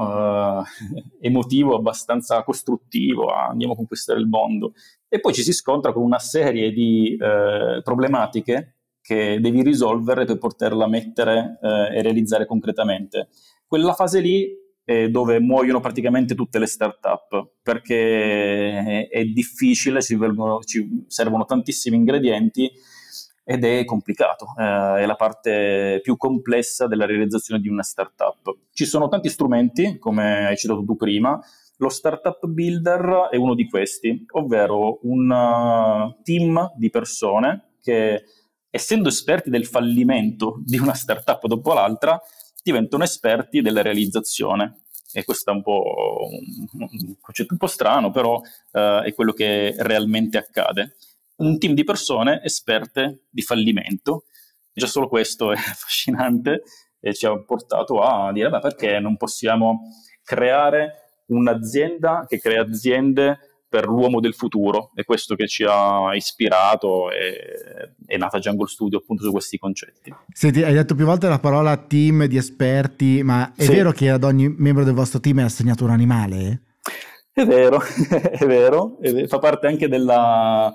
eh, 0.00 0.62
emotivo 1.26 1.74
abbastanza 1.74 2.44
costruttivo, 2.44 3.26
ah, 3.26 3.48
andiamo 3.48 3.72
a 3.72 3.76
conquistare 3.76 4.20
il 4.20 4.28
mondo, 4.28 4.74
e 5.08 5.18
poi 5.18 5.32
ci 5.32 5.42
si 5.42 5.52
scontra 5.52 5.92
con 5.92 6.02
una 6.02 6.18
serie 6.18 6.70
di 6.70 7.16
eh, 7.16 7.80
problematiche 7.82 8.76
che 9.00 9.40
devi 9.40 9.62
risolvere 9.62 10.24
per 10.24 10.38
poterla 10.38 10.86
mettere 10.86 11.58
eh, 11.60 11.96
e 11.96 12.02
realizzare 12.02 12.46
concretamente. 12.46 13.28
Quella 13.66 13.94
fase 13.94 14.20
lì 14.20 14.60
è 14.84 15.08
dove 15.08 15.40
muoiono 15.40 15.80
praticamente 15.80 16.34
tutte 16.34 16.58
le 16.58 16.66
start-up 16.66 17.54
perché 17.62 19.08
è 19.08 19.24
difficile, 19.24 20.02
ci, 20.02 20.16
vengono, 20.16 20.60
ci 20.60 21.04
servono 21.06 21.44
tantissimi 21.44 21.96
ingredienti 21.96 22.70
ed 23.44 23.64
è 23.64 23.84
complicato, 23.84 24.46
eh, 24.58 25.00
è 25.02 25.06
la 25.06 25.16
parte 25.16 26.00
più 26.02 26.16
complessa 26.16 26.86
della 26.86 27.06
realizzazione 27.06 27.60
di 27.60 27.68
una 27.68 27.82
startup. 27.82 28.56
Ci 28.72 28.84
sono 28.84 29.08
tanti 29.08 29.28
strumenti, 29.28 29.98
come 29.98 30.46
hai 30.46 30.56
citato 30.56 30.84
tu 30.84 30.96
prima, 30.96 31.40
lo 31.82 31.88
Startup 31.88 32.46
Builder 32.46 33.28
è 33.30 33.36
uno 33.36 33.54
di 33.54 33.68
questi, 33.68 34.24
ovvero 34.32 35.00
un 35.02 35.28
uh, 35.28 36.22
team 36.22 36.72
di 36.76 36.90
persone 36.90 37.72
che, 37.82 38.22
essendo 38.70 39.08
esperti 39.08 39.50
del 39.50 39.66
fallimento 39.66 40.60
di 40.64 40.78
una 40.78 40.94
startup 40.94 41.44
dopo 41.46 41.72
l'altra, 41.72 42.20
diventano 42.62 43.02
esperti 43.02 43.62
della 43.62 43.82
realizzazione. 43.82 44.82
E 45.12 45.24
questo 45.24 45.50
è 45.50 45.54
un 45.54 45.62
po' 45.62 46.28
un 46.72 47.16
concetto 47.20 47.52
un 47.52 47.58
po' 47.58 47.66
strano, 47.66 48.12
però 48.12 48.36
uh, 48.36 49.02
è 49.02 49.12
quello 49.12 49.32
che 49.32 49.74
realmente 49.78 50.38
accade 50.38 50.94
un 51.42 51.58
team 51.58 51.74
di 51.74 51.84
persone 51.84 52.40
esperte 52.42 53.24
di 53.30 53.42
fallimento. 53.42 54.24
Già 54.72 54.86
solo 54.86 55.08
questo 55.08 55.52
è 55.52 55.56
affascinante 55.56 56.62
e 57.00 57.14
ci 57.14 57.26
ha 57.26 57.36
portato 57.38 58.00
a 58.00 58.32
dire, 58.32 58.48
beh, 58.48 58.60
perché 58.60 58.98
non 59.00 59.16
possiamo 59.16 59.90
creare 60.22 61.22
un'azienda 61.26 62.24
che 62.28 62.38
crea 62.38 62.62
aziende 62.62 63.38
per 63.68 63.86
l'uomo 63.86 64.20
del 64.20 64.34
futuro? 64.34 64.90
È 64.94 65.02
questo 65.02 65.34
che 65.34 65.48
ci 65.48 65.64
ha 65.66 66.14
ispirato 66.14 67.10
e 67.10 67.94
è 68.06 68.16
nata 68.18 68.38
Jungle 68.38 68.68
Studio 68.68 68.98
appunto 68.98 69.24
su 69.24 69.30
questi 69.30 69.58
concetti. 69.58 70.14
Senti, 70.30 70.62
hai 70.62 70.74
detto 70.74 70.94
più 70.94 71.06
volte 71.06 71.28
la 71.28 71.38
parola 71.38 71.76
team 71.76 72.26
di 72.26 72.36
esperti, 72.36 73.22
ma 73.22 73.52
è 73.56 73.62
sì. 73.62 73.72
vero 73.72 73.90
che 73.90 74.10
ad 74.10 74.24
ogni 74.24 74.48
membro 74.48 74.84
del 74.84 74.94
vostro 74.94 75.20
team 75.20 75.40
è 75.40 75.44
assegnato 75.44 75.84
un 75.84 75.90
animale? 75.90 76.62
È 77.32 77.46
vero, 77.46 77.80
è 78.12 78.44
vero, 78.44 78.98
è 79.00 79.10
vero. 79.10 79.26
fa 79.26 79.38
parte 79.38 79.66
anche 79.66 79.88
della 79.88 80.72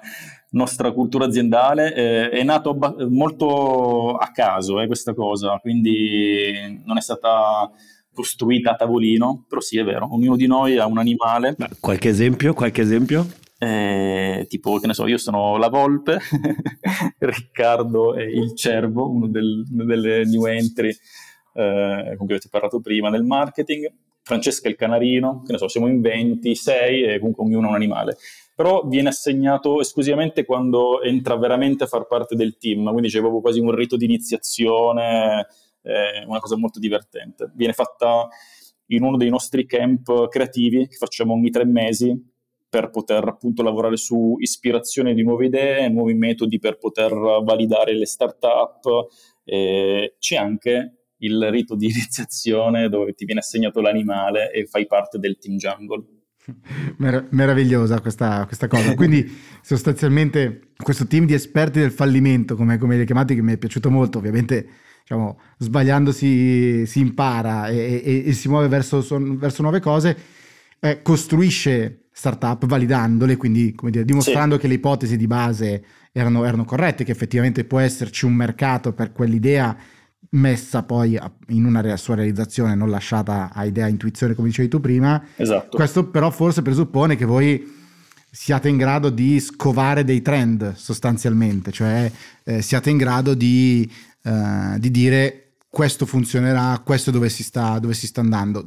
nostra 0.58 0.92
cultura 0.92 1.26
aziendale, 1.26 1.94
eh, 1.94 2.30
è 2.30 2.44
nato 2.44 2.74
ba- 2.74 2.96
molto 3.08 4.16
a 4.16 4.32
caso 4.32 4.82
eh, 4.82 4.88
questa 4.88 5.14
cosa, 5.14 5.58
quindi 5.62 6.82
non 6.84 6.98
è 6.98 7.02
stata 7.02 7.72
costruita 8.12 8.72
a 8.72 8.76
tavolino, 8.76 9.46
però 9.48 9.62
sì 9.62 9.78
è 9.78 9.84
vero, 9.84 10.14
ognuno 10.14 10.36
di 10.36 10.48
noi 10.48 10.78
ha 10.78 10.88
un 10.88 10.98
animale. 10.98 11.56
Ma 11.58 11.70
qualche 11.80 12.10
esempio? 12.10 12.54
Qualche 12.54 12.82
esempio? 12.82 13.26
Eh, 13.60 14.46
tipo, 14.50 14.78
che 14.80 14.88
ne 14.88 14.94
so, 14.94 15.08
io 15.08 15.18
sono 15.18 15.58
la 15.58 15.70
volpe, 15.70 16.20
Riccardo 17.20 18.16
è 18.16 18.24
il 18.24 18.56
cervo, 18.56 19.10
uno, 19.10 19.28
del, 19.28 19.64
delle 19.68 20.26
new 20.26 20.46
entry 20.46 20.90
eh, 21.54 22.16
con 22.18 22.26
cui 22.26 22.36
avete 22.36 22.50
parlato 22.50 22.82
prima 22.82 23.10
nel 23.10 23.24
marketing, 23.24 23.92
Francesca 24.24 24.68
è 24.68 24.72
il 24.72 24.78
canarino, 24.78 25.44
che 25.46 25.54
ne 25.54 25.58
so, 25.58 25.68
siamo 25.68 25.88
in 25.88 26.02
26 26.02 27.04
e 27.04 27.20
comunque 27.20 27.46
ognuno 27.46 27.68
ha 27.68 27.70
un 27.70 27.76
animale 27.76 28.18
però 28.58 28.88
viene 28.88 29.10
assegnato 29.10 29.80
esclusivamente 29.82 30.44
quando 30.44 31.04
entra 31.04 31.38
veramente 31.38 31.84
a 31.84 31.88
far 31.88 32.08
parte 32.08 32.36
del 32.36 32.58
team, 32.58 32.90
quindi 32.90 33.08
c'è 33.08 33.20
proprio 33.20 33.40
quasi 33.40 33.60
un 33.60 33.70
rito 33.70 33.96
di 33.98 34.06
iniziazione, 34.06 35.46
eh, 35.84 36.26
una 36.26 36.40
cosa 36.40 36.58
molto 36.58 36.80
divertente. 36.80 37.52
Viene 37.54 37.74
fatta 37.74 38.28
in 38.88 39.04
uno 39.04 39.16
dei 39.16 39.30
nostri 39.30 39.68
camp 39.68 40.28
creativi 40.30 40.88
che 40.88 40.96
facciamo 40.96 41.34
ogni 41.34 41.52
tre 41.52 41.66
mesi 41.66 42.20
per 42.68 42.90
poter 42.90 43.28
appunto 43.28 43.62
lavorare 43.62 43.96
su 43.96 44.38
ispirazione 44.40 45.14
di 45.14 45.22
nuove 45.22 45.46
idee, 45.46 45.88
nuovi 45.90 46.16
metodi 46.16 46.58
per 46.58 46.80
poter 46.80 47.14
validare 47.14 47.96
le 47.96 48.08
start-up. 48.08 49.06
Eh, 49.44 50.16
c'è 50.18 50.36
anche 50.36 50.94
il 51.18 51.52
rito 51.52 51.76
di 51.76 51.86
iniziazione 51.94 52.90
dove 52.90 53.14
ti 53.14 53.26
viene 53.26 53.42
assegnato 53.42 53.82
l'animale 53.82 54.52
e 54.52 54.66
fai 54.66 54.88
parte 54.88 55.20
del 55.20 55.38
team 55.38 55.58
Jungle. 55.58 56.17
Mer- 56.98 57.28
meravigliosa 57.32 58.00
questa, 58.00 58.46
questa, 58.46 58.68
cosa. 58.68 58.96
Quindi 58.96 59.30
sostanzialmente 59.62 60.70
questo 60.78 61.06
team 61.06 61.26
di 61.26 61.34
esperti 61.34 61.80
del 61.80 61.92
fallimento, 61.92 62.56
come, 62.56 62.78
come 62.78 62.98
li 62.98 63.06
chiamati, 63.06 63.36
che 63.36 63.42
mi 63.42 63.54
è 63.54 63.58
piaciuto 63.58 63.90
molto, 63.90 64.18
ovviamente 64.18 64.68
diciamo, 65.02 65.40
sbagliando 65.58 66.12
si, 66.12 66.84
si 66.86 67.00
impara 67.00 67.68
e, 67.68 68.02
e, 68.04 68.24
e, 68.28 68.34
si 68.34 68.48
muove 68.48 68.68
verso, 68.68 69.06
verso 69.38 69.62
nuove 69.62 69.80
cose, 69.80 70.18
eh, 70.80 71.02
costruisce 71.02 72.08
startup 72.12 72.66
validandole, 72.66 73.38
quindi 73.38 73.76
dire, 73.80 74.04
dimostrando 74.04 74.56
sì. 74.56 74.62
che 74.62 74.68
le 74.68 74.74
ipotesi 74.74 75.18
di 75.18 75.28
base 75.28 75.84
erano, 76.12 76.46
erano 76.46 76.66
corrette, 76.66 77.04
che 77.04 77.12
effettivamente 77.12 77.64
può 77.64 77.80
esserci 77.80 78.26
un 78.26 78.34
mercato 78.34 78.94
per 78.94 79.12
quell'idea 79.12 79.78
messa 80.32 80.84
poi 80.84 81.18
in 81.48 81.66
una 81.66 81.96
sua 81.98 82.16
realizzazione, 82.16 82.76
non 82.76 82.90
lasciata 82.90 83.52
a 83.54 83.66
idea, 83.66 83.88
intuizione, 83.88 84.34
come 84.34 84.48
dicevi 84.48 84.68
tu 84.68 84.80
prima. 84.80 85.24
Esatto. 85.36 85.76
Questo 85.76 86.10
però 86.10 86.30
forse 86.32 86.62
presuppone 86.62 87.16
che 87.16 87.26
voi 87.26 87.76
siate 88.30 88.70
in 88.70 88.78
grado 88.78 89.10
di 89.10 89.40
scovare 89.40 90.04
dei 90.04 90.22
trend 90.22 90.76
sostanzialmente, 90.76 91.72
cioè 91.72 92.12
eh, 92.44 92.62
siate 92.62 92.90
in 92.90 92.98
grado 92.98 93.34
di, 93.34 93.90
eh, 94.24 94.76
di, 94.78 94.92
dire 94.92 95.54
questo 95.70 96.06
funzionerà, 96.06 96.80
questo 96.86 97.10
dove 97.10 97.30
si 97.30 97.44
sta, 97.44 97.80
dove 97.80 97.94
si 97.94 98.08
sta 98.08 98.22
andando. 98.22 98.66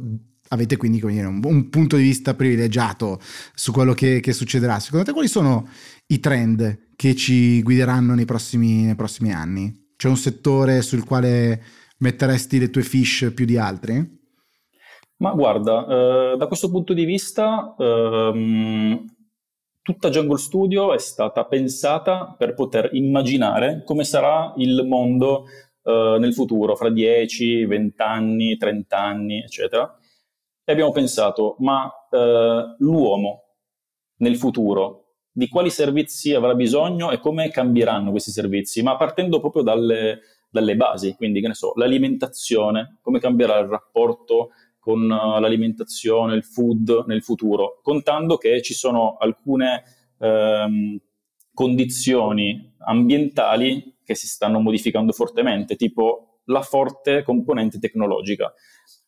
Avete 0.49 0.77
quindi 0.77 1.01
dire, 1.01 1.27
un, 1.27 1.41
un, 1.45 1.69
punto 1.69 1.97
di 1.97 2.03
vista 2.03 2.35
privilegiato 2.35 3.21
su 3.55 3.71
quello 3.71 3.93
che, 3.93 4.19
che, 4.19 4.33
succederà. 4.33 4.81
Secondo 4.81 5.05
te 5.05 5.13
quali 5.13 5.29
sono 5.29 5.69
i 6.07 6.19
trend 6.19 6.89
che 6.97 7.15
ci 7.15 7.63
guideranno 7.63 8.15
nei 8.15 8.25
prossimi, 8.25 8.83
nei 8.83 8.97
prossimi 8.97 9.33
anni? 9.33 9.80
C'è 10.01 10.09
un 10.09 10.17
settore 10.17 10.81
sul 10.81 11.05
quale 11.05 11.61
metteresti 11.99 12.59
le 12.59 12.71
tue 12.71 12.81
fish 12.81 13.31
più 13.35 13.45
di 13.45 13.59
altri? 13.59 14.03
Ma 15.17 15.33
guarda, 15.33 15.85
eh, 15.85 16.37
da 16.39 16.47
questo 16.47 16.71
punto 16.71 16.95
di 16.95 17.05
vista, 17.05 17.75
ehm, 17.79 19.05
tutta 19.83 20.09
Jungle 20.09 20.39
Studio 20.39 20.95
è 20.95 20.99
stata 20.99 21.45
pensata 21.45 22.35
per 22.35 22.55
poter 22.55 22.89
immaginare 22.95 23.83
come 23.85 24.05
sarà 24.05 24.55
il 24.57 24.87
mondo 24.87 25.45
eh, 25.83 26.17
nel 26.19 26.33
futuro, 26.33 26.77
fra 26.77 26.89
10, 26.89 27.67
20 27.67 28.01
anni, 28.01 28.57
30 28.57 28.99
anni, 28.99 29.43
eccetera. 29.43 29.99
E 30.65 30.73
abbiamo 30.73 30.93
pensato, 30.93 31.57
ma 31.59 31.93
eh, 32.11 32.75
l'uomo 32.79 33.43
nel 34.21 34.39
futuro 34.39 35.10
di 35.41 35.49
quali 35.49 35.71
servizi 35.71 36.35
avrà 36.35 36.55
bisogno 36.55 37.11
e 37.11 37.19
come 37.19 37.49
cambieranno 37.49 38.11
questi 38.11 38.31
servizi, 38.31 38.83
ma 38.83 38.99
partendo 38.99 39.41
proprio 39.41 39.63
dalle, 39.63 40.21
dalle 40.51 40.77
basi, 40.77 41.15
quindi 41.15 41.41
che 41.41 41.49
ne 41.49 41.55
so, 41.55 41.73
l'alimentazione, 41.77 42.99
come 43.01 43.21
cambierà 43.21 43.59
il 43.59 43.67
rapporto 43.67 44.51
con 44.79 45.01
uh, 45.01 45.41
l'alimentazione, 45.41 46.35
il 46.35 46.45
food 46.45 47.05
nel 47.07 47.23
futuro, 47.23 47.81
contando 47.83 48.37
che 48.37 48.61
ci 48.61 48.75
sono 48.75 49.17
alcune 49.19 49.83
ehm, 50.19 51.01
condizioni 51.55 52.75
ambientali 52.81 53.97
che 54.05 54.15
si 54.15 54.27
stanno 54.27 54.61
modificando 54.61 55.13
fortemente, 55.13 55.75
tipo 55.75 56.41
la 56.45 56.61
forte 56.61 57.23
componente 57.23 57.79
tecnologica. 57.79 58.53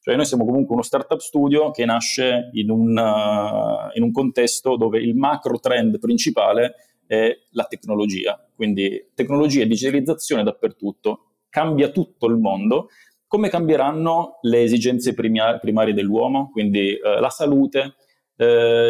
Cioè 0.02 0.16
noi 0.16 0.24
siamo 0.24 0.44
comunque 0.44 0.74
uno 0.74 0.82
startup 0.82 1.20
studio 1.20 1.70
che 1.70 1.84
nasce 1.84 2.50
in 2.54 2.70
un, 2.70 2.88
uh, 2.88 3.96
in 3.96 4.02
un 4.02 4.10
contesto 4.10 4.76
dove 4.76 4.98
il 4.98 5.14
macro 5.14 5.60
trend 5.60 6.00
principale 6.00 6.74
è 7.06 7.32
la 7.50 7.66
tecnologia, 7.66 8.36
quindi 8.56 9.10
tecnologia 9.14 9.62
e 9.62 9.68
digitalizzazione 9.68 10.42
dappertutto, 10.42 11.34
cambia 11.48 11.90
tutto 11.90 12.26
il 12.26 12.36
mondo, 12.36 12.88
come 13.28 13.48
cambieranno 13.48 14.38
le 14.40 14.62
esigenze 14.62 15.14
primar- 15.14 15.60
primarie 15.60 15.94
dell'uomo, 15.94 16.50
quindi 16.50 16.98
uh, 17.00 17.20
la 17.20 17.30
salute, 17.30 17.94
uh, 18.38 18.44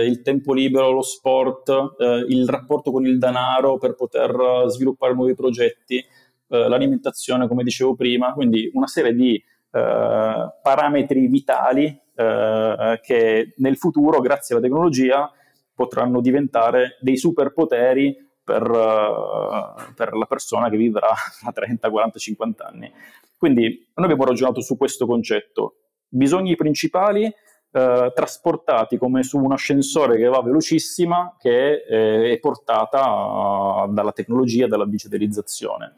il 0.07 0.23
tempo 0.23 0.55
libero, 0.55 0.93
lo 0.93 1.03
sport, 1.03 1.69
uh, 1.69 2.05
il 2.27 2.49
rapporto 2.49 2.91
con 2.91 3.05
il 3.05 3.19
denaro 3.19 3.77
per 3.77 3.97
poter 3.97 4.65
sviluppare 4.69 5.13
nuovi 5.13 5.35
progetti, 5.35 6.03
l'alimentazione, 6.49 7.49
come 7.49 7.63
dicevo 7.63 7.95
prima, 7.95 8.35
quindi 8.35 8.71
una 8.75 8.87
serie 8.87 9.15
di 9.15 9.37
eh, 9.37 9.43
parametri 9.81 11.27
vitali 11.29 12.01
eh, 12.15 13.01
che 13.03 13.55
nel 13.57 13.77
futuro, 13.79 14.21
grazie 14.21 14.55
alla 14.55 14.65
tecnologia, 14.65 15.31
potranno 15.75 16.21
diventare 16.21 16.99
dei 17.01 17.17
superpoteri 17.17 18.15
per, 18.45 18.69
uh, 18.69 19.95
per, 19.95 20.13
la 20.15 20.27
persona 20.27 20.69
che 20.69 20.77
vivrà 20.77 21.09
a 21.45 21.53
30, 21.53 21.91
40, 21.91 22.19
50 22.19 22.67
anni. 22.67 22.93
Quindi 23.37 23.91
noi 23.95 24.07
abbiamo 24.07 24.25
ragionato 24.25 24.61
su 24.61 24.77
questo 24.77 25.07
concetto. 25.07 25.77
Bisogni 26.09 26.55
principali 26.55 27.25
uh, 27.25 28.13
trasportati 28.13 28.99
come 28.99 29.23
su 29.23 29.39
un 29.39 29.53
ascensore 29.53 30.19
che 30.19 30.27
va 30.27 30.43
velocissima, 30.43 31.37
che 31.39 31.83
è, 31.83 32.33
è 32.33 32.39
portata 32.41 33.87
dalla 33.89 34.13
tecnologia, 34.13 34.67
dalla 34.67 34.87
digitalizzazione. 34.87 35.97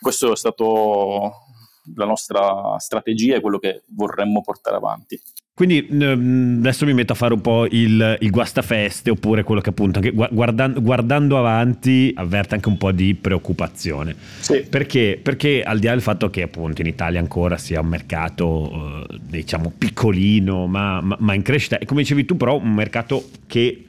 Questo 0.00 0.32
è 0.32 0.36
stato 0.36 1.45
la 1.94 2.04
nostra 2.04 2.76
strategia 2.78 3.36
e 3.36 3.40
quello 3.40 3.58
che 3.58 3.82
vorremmo 3.88 4.40
portare 4.42 4.76
avanti. 4.76 5.20
Quindi 5.56 5.88
adesso 5.90 6.84
mi 6.84 6.92
metto 6.92 7.14
a 7.14 7.16
fare 7.16 7.32
un 7.32 7.40
po' 7.40 7.64
il, 7.64 8.18
il 8.20 8.30
guastafeste 8.30 9.08
oppure 9.08 9.42
quello 9.42 9.62
che 9.62 9.70
appunto 9.70 10.00
anche 10.00 10.10
guardando, 10.10 10.82
guardando, 10.82 11.38
avanti 11.38 12.12
avverte 12.14 12.56
anche 12.56 12.68
un 12.68 12.76
po' 12.76 12.92
di 12.92 13.14
preoccupazione. 13.14 14.14
Sì. 14.38 14.66
Perché? 14.68 15.18
Perché 15.22 15.62
al 15.62 15.78
di 15.78 15.86
là 15.86 15.92
del 15.92 16.02
fatto 16.02 16.28
che 16.28 16.42
appunto 16.42 16.82
in 16.82 16.88
Italia 16.88 17.20
ancora 17.20 17.56
sia 17.56 17.80
un 17.80 17.86
mercato 17.86 19.06
eh, 19.08 19.18
diciamo 19.18 19.72
piccolino 19.78 20.66
ma, 20.66 21.00
ma, 21.00 21.16
ma 21.20 21.32
in 21.32 21.40
crescita 21.40 21.78
e 21.78 21.86
come 21.86 22.02
dicevi 22.02 22.26
tu 22.26 22.36
però 22.36 22.58
un 22.58 22.74
mercato 22.74 23.24
che 23.46 23.86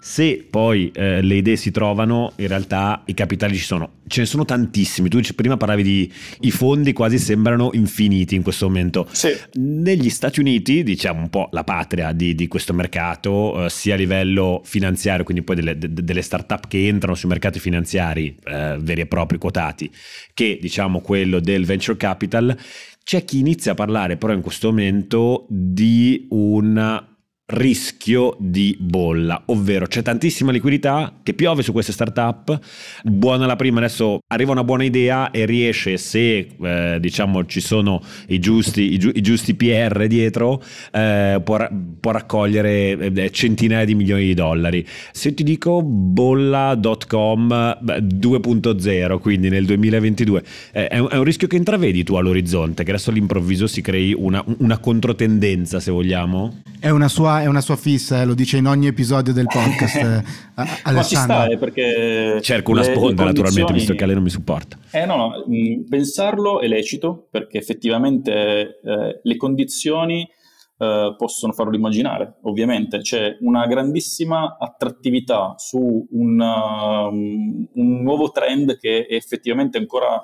se 0.00 0.46
poi 0.48 0.90
eh, 0.94 1.22
le 1.22 1.34
idee 1.36 1.56
si 1.56 1.70
trovano, 1.70 2.32
in 2.36 2.48
realtà 2.48 3.02
i 3.06 3.14
capitali 3.14 3.56
ci 3.56 3.64
sono. 3.64 3.96
Ce 4.06 4.20
ne 4.20 4.26
sono 4.26 4.44
tantissimi. 4.44 5.08
Tu 5.08 5.20
prima 5.34 5.56
parlavi 5.56 5.82
di 5.82 6.12
i 6.40 6.50
fondi 6.50 6.92
quasi 6.92 7.18
sembrano 7.18 7.70
infiniti 7.72 8.34
in 8.34 8.42
questo 8.42 8.66
momento. 8.66 9.06
Sì. 9.10 9.28
Negli 9.54 10.08
Stati 10.08 10.40
Uniti, 10.40 10.82
diciamo 10.82 11.20
un 11.20 11.28
po' 11.28 11.48
la 11.52 11.64
patria 11.64 12.12
di, 12.12 12.34
di 12.34 12.48
questo 12.48 12.72
mercato, 12.72 13.64
eh, 13.64 13.70
sia 13.70 13.94
a 13.94 13.96
livello 13.98 14.62
finanziario, 14.64 15.24
quindi 15.24 15.42
poi 15.42 15.56
delle, 15.56 15.76
de, 15.76 15.92
delle 15.92 16.22
start-up 16.22 16.68
che 16.68 16.86
entrano 16.86 17.14
sui 17.14 17.28
mercati 17.28 17.58
finanziari 17.58 18.34
eh, 18.44 18.78
veri 18.80 19.02
e 19.02 19.06
propri 19.06 19.38
quotati, 19.38 19.90
che 20.32 20.58
diciamo 20.60 21.00
quello 21.00 21.40
del 21.40 21.64
venture 21.66 21.96
capital, 21.96 22.56
c'è 23.08 23.24
chi 23.24 23.38
inizia 23.38 23.72
a 23.72 23.74
parlare 23.74 24.18
però 24.18 24.34
in 24.34 24.42
questo 24.42 24.68
momento 24.68 25.46
di 25.48 26.26
un 26.28 27.06
rischio 27.50 28.36
di 28.38 28.76
bolla, 28.78 29.42
ovvero 29.46 29.86
c'è 29.86 30.02
tantissima 30.02 30.52
liquidità 30.52 31.14
che 31.22 31.32
piove 31.32 31.62
su 31.62 31.72
queste 31.72 31.92
startup, 31.92 32.58
buona 33.04 33.46
la 33.46 33.56
prima, 33.56 33.78
adesso 33.78 34.18
arriva 34.26 34.52
una 34.52 34.64
buona 34.64 34.84
idea 34.84 35.30
e 35.30 35.46
riesce 35.46 35.96
se 35.96 36.48
eh, 36.60 36.98
diciamo 37.00 37.46
ci 37.46 37.60
sono 37.60 38.02
i 38.26 38.38
giusti, 38.38 38.92
i, 38.92 38.98
giu, 38.98 39.10
i 39.14 39.22
giusti 39.22 39.54
PR 39.54 40.06
dietro, 40.08 40.62
eh, 40.92 41.40
può, 41.42 41.66
può, 42.00 42.10
raccogliere 42.10 42.98
eh, 42.98 43.30
centinaia 43.30 43.86
di 43.86 43.94
milioni 43.94 44.26
di 44.26 44.34
dollari. 44.34 44.86
Se 45.12 45.32
ti 45.32 45.42
dico 45.42 45.82
bolla.com 45.82 47.48
2.0, 47.48 49.18
quindi 49.20 49.48
nel 49.48 49.64
2022, 49.64 50.42
eh, 50.72 50.88
è 50.88 50.98
un, 50.98 51.08
è, 51.10 51.16
un, 51.16 51.24
rischio 51.24 51.48
che 51.48 51.56
intravedi 51.56 52.04
tu 52.04 52.16
all'orizzonte, 52.16 52.84
che 52.84 52.90
adesso 52.90 53.08
all'improvviso 53.08 53.66
si 53.66 53.80
crei 53.80 54.12
una, 54.14 54.44
una 54.58 54.76
controtendenza 54.78 55.80
se 55.80 55.90
vogliamo? 55.90 56.60
È 56.78 56.90
una 56.90 57.08
sua 57.08 57.37
è 57.42 57.46
una 57.46 57.60
sua 57.60 57.76
fissa, 57.76 58.20
eh, 58.20 58.24
lo 58.24 58.34
dice 58.34 58.56
in 58.56 58.66
ogni 58.66 58.86
episodio 58.86 59.32
del 59.32 59.46
podcast. 59.46 59.96
eh, 59.96 60.22
Ma 60.92 61.02
ci 61.02 61.16
sta, 61.16 61.46
perché... 61.58 62.40
Cerco 62.42 62.72
una 62.72 62.82
sponda 62.82 63.24
naturalmente, 63.24 63.72
visto 63.72 63.94
che 63.94 64.04
lei 64.06 64.14
non 64.14 64.24
mi 64.24 64.30
supporta. 64.30 64.78
Eh 64.90 65.06
no, 65.06 65.16
no, 65.16 65.44
mm, 65.48 65.88
pensarlo 65.88 66.60
è 66.60 66.66
lecito, 66.66 67.28
perché 67.30 67.58
effettivamente 67.58 68.80
eh, 68.82 69.20
le 69.22 69.36
condizioni 69.36 70.28
eh, 70.80 71.14
possono 71.16 71.52
farlo 71.52 71.74
immaginare, 71.74 72.36
ovviamente. 72.42 72.98
C'è 72.98 73.36
una 73.40 73.66
grandissima 73.66 74.56
attrattività 74.58 75.54
su 75.56 76.06
un, 76.10 76.40
um, 76.40 77.68
un 77.74 78.02
nuovo 78.02 78.30
trend 78.30 78.78
che 78.78 79.06
è 79.06 79.14
effettivamente 79.14 79.78
ancora 79.78 80.22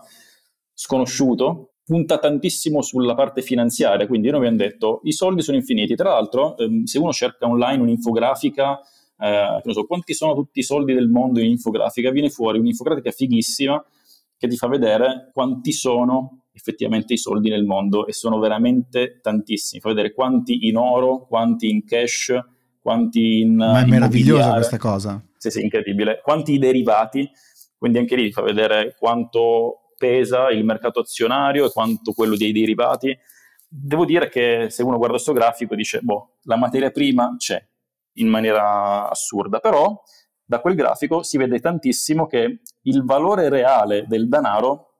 sconosciuto, 0.72 1.73
punta 1.84 2.18
tantissimo 2.18 2.80
sulla 2.82 3.14
parte 3.14 3.42
finanziaria, 3.42 4.06
quindi 4.06 4.28
noi 4.28 4.38
abbiamo 4.38 4.56
detto 4.56 5.00
i 5.04 5.12
soldi 5.12 5.42
sono 5.42 5.56
infiniti. 5.56 5.94
Tra 5.94 6.10
l'altro, 6.10 6.56
ehm, 6.56 6.84
se 6.84 6.98
uno 6.98 7.12
cerca 7.12 7.46
online 7.46 7.82
un'infografica, 7.82 8.80
eh, 9.18 9.60
non 9.62 9.74
so 9.74 9.84
quanti 9.84 10.14
sono 10.14 10.34
tutti 10.34 10.60
i 10.60 10.62
soldi 10.62 10.94
del 10.94 11.08
mondo 11.08 11.40
in 11.40 11.50
infografica, 11.50 12.10
viene 12.10 12.30
fuori 12.30 12.58
un'infografica 12.58 13.10
fighissima 13.10 13.84
che 14.36 14.48
ti 14.48 14.56
fa 14.56 14.66
vedere 14.66 15.30
quanti 15.32 15.72
sono 15.72 16.44
effettivamente 16.52 17.14
i 17.14 17.18
soldi 17.18 17.50
nel 17.50 17.64
mondo 17.64 18.06
e 18.06 18.12
sono 18.12 18.38
veramente 18.38 19.18
tantissimi. 19.20 19.80
Fa 19.80 19.88
vedere 19.90 20.12
quanti 20.12 20.66
in 20.68 20.76
oro, 20.76 21.26
quanti 21.26 21.68
in 21.68 21.84
cash, 21.84 22.32
quanti 22.80 23.40
in. 23.40 23.56
Ma 23.56 23.80
è 23.82 23.86
meravigliosa 23.86 24.54
questa 24.54 24.78
cosa. 24.78 25.22
Sì, 25.36 25.50
sì, 25.50 25.62
incredibile. 25.62 26.20
Quanti 26.22 26.58
derivati, 26.58 27.28
quindi 27.76 27.98
anche 27.98 28.16
lì 28.16 28.24
ti 28.24 28.32
fa 28.32 28.42
vedere 28.42 28.94
quanto 28.98 29.83
pesa 30.04 30.50
il 30.50 30.66
mercato 30.66 31.00
azionario 31.00 31.64
e 31.64 31.70
quanto 31.70 32.12
quello 32.12 32.36
dei 32.36 32.52
derivati. 32.52 33.18
Devo 33.66 34.04
dire 34.04 34.28
che 34.28 34.66
se 34.68 34.82
uno 34.82 34.98
guarda 34.98 35.14
questo 35.14 35.32
grafico 35.32 35.74
dice, 35.74 36.00
boh, 36.02 36.36
la 36.42 36.56
materia 36.56 36.90
prima 36.90 37.34
c'è 37.38 37.66
in 38.18 38.28
maniera 38.28 39.08
assurda, 39.08 39.60
però 39.60 39.98
da 40.44 40.60
quel 40.60 40.74
grafico 40.74 41.22
si 41.22 41.38
vede 41.38 41.58
tantissimo 41.58 42.26
che 42.26 42.60
il 42.82 43.02
valore 43.02 43.48
reale 43.48 44.04
del 44.06 44.28
denaro 44.28 44.90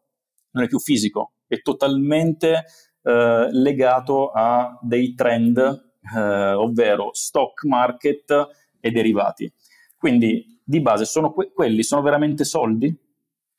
non 0.52 0.64
è 0.64 0.68
più 0.68 0.78
fisico, 0.80 1.34
è 1.46 1.60
totalmente 1.60 2.64
eh, 3.02 3.48
legato 3.50 4.30
a 4.30 4.78
dei 4.80 5.14
trend, 5.14 5.58
eh, 6.16 6.52
ovvero 6.54 7.10
stock 7.12 7.64
market 7.64 8.48
e 8.80 8.90
derivati. 8.90 9.52
Quindi 9.98 10.60
di 10.64 10.80
base 10.80 11.04
sono 11.04 11.30
que- 11.32 11.52
quelli 11.52 11.82
sono 11.82 12.00
veramente 12.00 12.44
soldi? 12.44 13.03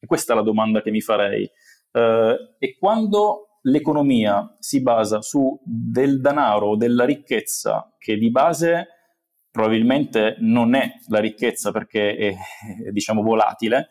Questa 0.05 0.33
è 0.33 0.35
la 0.35 0.41
domanda 0.41 0.81
che 0.81 0.91
mi 0.91 1.01
farei. 1.01 1.49
Uh, 1.91 2.35
e 2.59 2.75
quando 2.77 3.59
l'economia 3.61 4.55
si 4.59 4.81
basa 4.81 5.21
su 5.21 5.59
del 5.63 6.21
denaro, 6.21 6.75
della 6.75 7.05
ricchezza, 7.05 7.93
che 7.97 8.17
di 8.17 8.29
base 8.31 8.87
probabilmente 9.49 10.35
non 10.39 10.75
è 10.75 10.95
la 11.07 11.19
ricchezza 11.19 11.71
perché 11.71 12.15
è, 12.15 12.35
è 12.85 12.91
diciamo 12.91 13.21
volatile, 13.21 13.89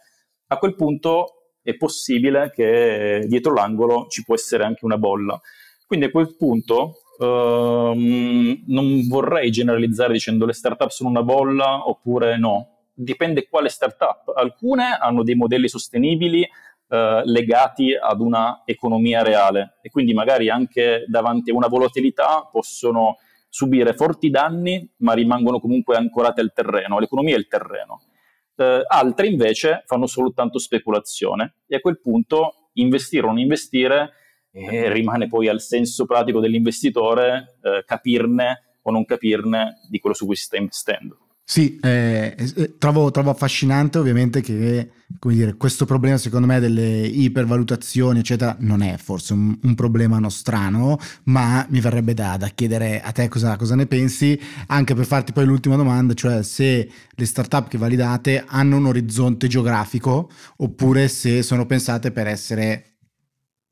a 0.48 0.58
quel 0.58 0.74
punto 0.74 1.54
è 1.62 1.74
possibile 1.76 2.50
che 2.50 3.24
dietro 3.26 3.54
l'angolo 3.54 4.06
ci 4.08 4.22
può 4.22 4.34
essere 4.34 4.64
anche 4.64 4.84
una 4.84 4.98
bolla. 4.98 5.40
Quindi 5.86 6.06
a 6.06 6.10
quel 6.10 6.36
punto 6.36 7.00
uh, 7.18 7.94
non 7.94 9.08
vorrei 9.08 9.50
generalizzare 9.50 10.12
dicendo 10.12 10.44
le 10.44 10.52
startup 10.52 10.90
sono 10.90 11.08
una 11.08 11.22
bolla 11.22 11.88
oppure 11.88 12.36
no, 12.36 12.73
dipende 12.94 13.48
quale 13.48 13.68
startup. 13.68 14.32
Alcune 14.34 14.96
hanno 14.98 15.22
dei 15.22 15.34
modelli 15.34 15.68
sostenibili 15.68 16.42
eh, 16.86 17.22
legati 17.24 17.94
ad 17.94 18.20
una 18.20 18.62
economia 18.64 19.22
reale 19.22 19.78
e 19.82 19.90
quindi 19.90 20.14
magari 20.14 20.48
anche 20.48 21.04
davanti 21.08 21.50
a 21.50 21.54
una 21.54 21.66
volatilità 21.66 22.48
possono 22.50 23.16
subire 23.48 23.94
forti 23.94 24.30
danni 24.30 24.88
ma 24.98 25.12
rimangono 25.12 25.60
comunque 25.60 25.96
ancorate 25.96 26.40
al 26.40 26.52
terreno, 26.52 26.98
l'economia 26.98 27.34
è 27.34 27.38
il 27.38 27.48
terreno. 27.48 28.02
Eh, 28.56 28.82
altre 28.86 29.26
invece 29.26 29.82
fanno 29.86 30.06
soltanto 30.06 30.58
speculazione 30.58 31.56
e 31.66 31.76
a 31.76 31.80
quel 31.80 32.00
punto 32.00 32.68
investire 32.74 33.24
o 33.24 33.28
non 33.28 33.38
investire 33.38 34.12
eh, 34.52 34.92
rimane 34.92 35.26
poi 35.26 35.48
al 35.48 35.60
senso 35.60 36.06
pratico 36.06 36.38
dell'investitore 36.38 37.58
eh, 37.60 37.82
capirne 37.84 38.76
o 38.82 38.90
non 38.92 39.04
capirne 39.04 39.80
di 39.88 39.98
quello 39.98 40.14
su 40.14 40.26
cui 40.26 40.36
si 40.36 40.44
sta 40.44 40.56
investendo. 40.56 41.23
Sì, 41.46 41.78
eh, 41.82 42.34
eh, 42.56 42.78
trovo, 42.78 43.10
trovo, 43.10 43.28
affascinante 43.28 43.98
ovviamente 43.98 44.40
che 44.40 44.90
dire, 45.20 45.54
questo 45.56 45.84
problema 45.84 46.16
secondo 46.16 46.46
me 46.46 46.58
delle 46.58 47.00
ipervalutazioni 47.06 48.20
eccetera 48.20 48.56
non 48.60 48.80
è 48.80 48.96
forse 48.96 49.34
un, 49.34 49.56
un 49.62 49.74
problema 49.74 50.18
nostrano, 50.18 50.98
ma 51.24 51.66
mi 51.68 51.80
verrebbe 51.80 52.14
da, 52.14 52.38
da 52.38 52.48
chiedere 52.48 53.02
a 53.02 53.12
te 53.12 53.28
cosa, 53.28 53.56
cosa, 53.56 53.74
ne 53.74 53.86
pensi, 53.86 54.40
anche 54.68 54.94
per 54.94 55.04
farti 55.04 55.32
poi 55.32 55.44
l'ultima 55.44 55.76
domanda, 55.76 56.14
cioè 56.14 56.42
se 56.42 56.90
le 57.10 57.26
startup 57.26 57.68
che 57.68 57.76
validate 57.76 58.44
hanno 58.46 58.76
un 58.78 58.86
orizzonte 58.86 59.46
geografico 59.46 60.30
oppure 60.56 61.08
se 61.08 61.42
sono 61.42 61.66
pensate 61.66 62.10
per 62.10 62.26
essere 62.26 62.93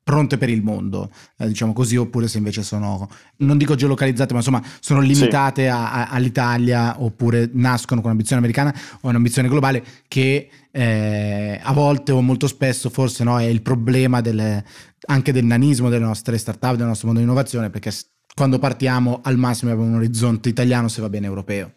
pronte 0.03 0.37
per 0.37 0.49
il 0.49 0.61
mondo, 0.61 1.09
eh, 1.37 1.47
diciamo 1.47 1.73
così, 1.73 1.95
oppure 1.95 2.27
se 2.27 2.37
invece 2.37 2.61
sono, 2.61 3.09
non 3.37 3.57
dico 3.57 3.75
geolocalizzate, 3.75 4.33
ma 4.33 4.39
insomma 4.39 4.61
sono 4.79 4.99
limitate 4.99 5.63
sì. 5.63 5.67
a, 5.67 5.91
a, 5.91 6.07
all'Italia, 6.09 7.01
oppure 7.01 7.49
nascono 7.53 8.01
con 8.01 8.09
un'ambizione 8.09 8.41
americana 8.41 8.73
o 9.01 9.09
un'ambizione 9.09 9.47
globale, 9.47 9.83
che 10.07 10.49
eh, 10.71 11.59
a 11.61 11.73
volte 11.73 12.11
o 12.11 12.21
molto 12.21 12.47
spesso 12.47 12.89
forse 12.89 13.23
no, 13.23 13.39
è 13.39 13.45
il 13.45 13.61
problema 13.61 14.21
delle, 14.21 14.63
anche 15.07 15.31
del 15.31 15.45
nanismo 15.45 15.89
delle 15.89 16.05
nostre 16.05 16.37
startup, 16.37 16.75
del 16.75 16.87
nostro 16.87 17.07
mondo 17.07 17.21
di 17.21 17.27
innovazione, 17.27 17.69
perché 17.69 17.91
quando 18.35 18.59
partiamo 18.59 19.21
al 19.23 19.37
massimo 19.37 19.71
abbiamo 19.71 19.89
un 19.89 19.97
orizzonte 19.97 20.49
italiano, 20.49 20.87
se 20.89 21.01
va 21.01 21.09
bene 21.09 21.27
europeo. 21.27 21.71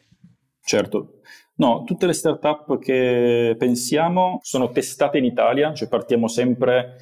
Certo, 0.63 1.17
No, 1.59 1.85
tutte 1.85 2.05
le 2.05 2.13
startup 2.13 2.79
che 2.79 3.55
pensiamo 3.59 4.41
sono 4.43 4.71
testate 4.71 5.17
in 5.17 5.25
Italia, 5.25 5.73
cioè 5.73 5.89
partiamo 5.89 6.29
sempre 6.29 6.97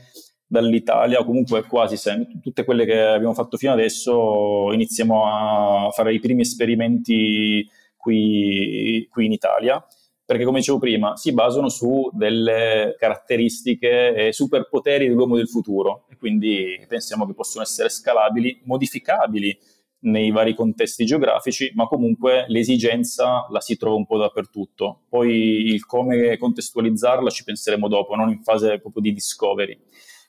dall'Italia 0.46 1.20
o 1.20 1.24
comunque 1.24 1.64
quasi 1.64 1.96
sempre, 1.96 2.40
tutte 2.40 2.64
quelle 2.64 2.84
che 2.84 3.00
abbiamo 3.00 3.34
fatto 3.34 3.56
fino 3.56 3.72
adesso 3.72 4.72
iniziamo 4.72 5.24
a 5.26 5.90
fare 5.90 6.12
i 6.14 6.20
primi 6.20 6.42
esperimenti 6.42 7.68
qui, 7.96 9.06
qui 9.10 9.26
in 9.26 9.32
Italia 9.32 9.84
perché 10.26 10.44
come 10.44 10.58
dicevo 10.58 10.78
prima 10.78 11.16
si 11.16 11.32
basano 11.32 11.68
su 11.68 12.08
delle 12.12 12.94
caratteristiche 12.98 14.14
e 14.14 14.32
superpoteri 14.32 15.08
dell'uomo 15.08 15.36
del 15.36 15.48
futuro 15.48 16.06
e 16.08 16.16
quindi 16.16 16.82
pensiamo 16.88 17.26
che 17.26 17.34
possono 17.34 17.62
essere 17.62 17.90
scalabili, 17.90 18.62
modificabili 18.64 19.56
nei 20.04 20.30
vari 20.30 20.54
contesti 20.54 21.04
geografici, 21.04 21.70
ma 21.74 21.86
comunque 21.86 22.44
l'esigenza 22.48 23.46
la 23.50 23.60
si 23.60 23.76
trova 23.76 23.96
un 23.96 24.06
po' 24.06 24.18
dappertutto. 24.18 25.02
Poi 25.08 25.66
il 25.66 25.84
come 25.86 26.36
contestualizzarla 26.36 27.30
ci 27.30 27.44
penseremo 27.44 27.88
dopo, 27.88 28.14
non 28.14 28.30
in 28.30 28.42
fase 28.42 28.80
proprio 28.80 29.02
di 29.02 29.12
discovery. 29.12 29.78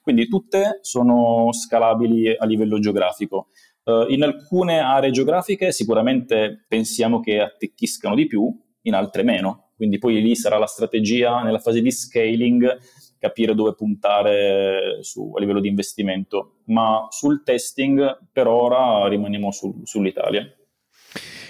Quindi 0.06 0.28
tutte 0.28 0.78
sono 0.84 1.52
scalabili 1.52 2.38
a 2.38 2.46
livello 2.46 2.78
geografico. 2.78 3.48
Uh, 3.86 4.06
in 4.10 4.22
alcune 4.22 4.78
aree 4.78 5.10
geografiche 5.10 5.72
sicuramente 5.72 6.64
pensiamo 6.68 7.20
che 7.22 7.40
attecchiscano 7.40 8.14
di 8.14 8.28
più, 8.28 8.56
in 8.84 8.94
altre 8.94 9.24
meno. 9.24 9.72
Quindi 9.76 9.98
poi 9.98 10.22
lì 10.22 10.36
sarà 10.36 10.60
la 10.60 10.68
strategia 10.68 11.42
nella 11.42 11.58
fase 11.58 11.82
di 11.82 11.90
scaling 11.90 12.78
capire 13.18 13.56
dove 13.56 13.74
puntare 13.74 15.00
su, 15.02 15.34
a 15.36 15.40
livello 15.40 15.60
di 15.60 15.70
investimento. 15.70 16.58
Ma 16.66 17.08
sul 17.10 17.42
testing 17.42 18.28
per 18.32 18.46
ora 18.46 19.08
rimaniamo 19.08 19.52
su, 19.52 19.82
sull'Italia. 19.86 20.46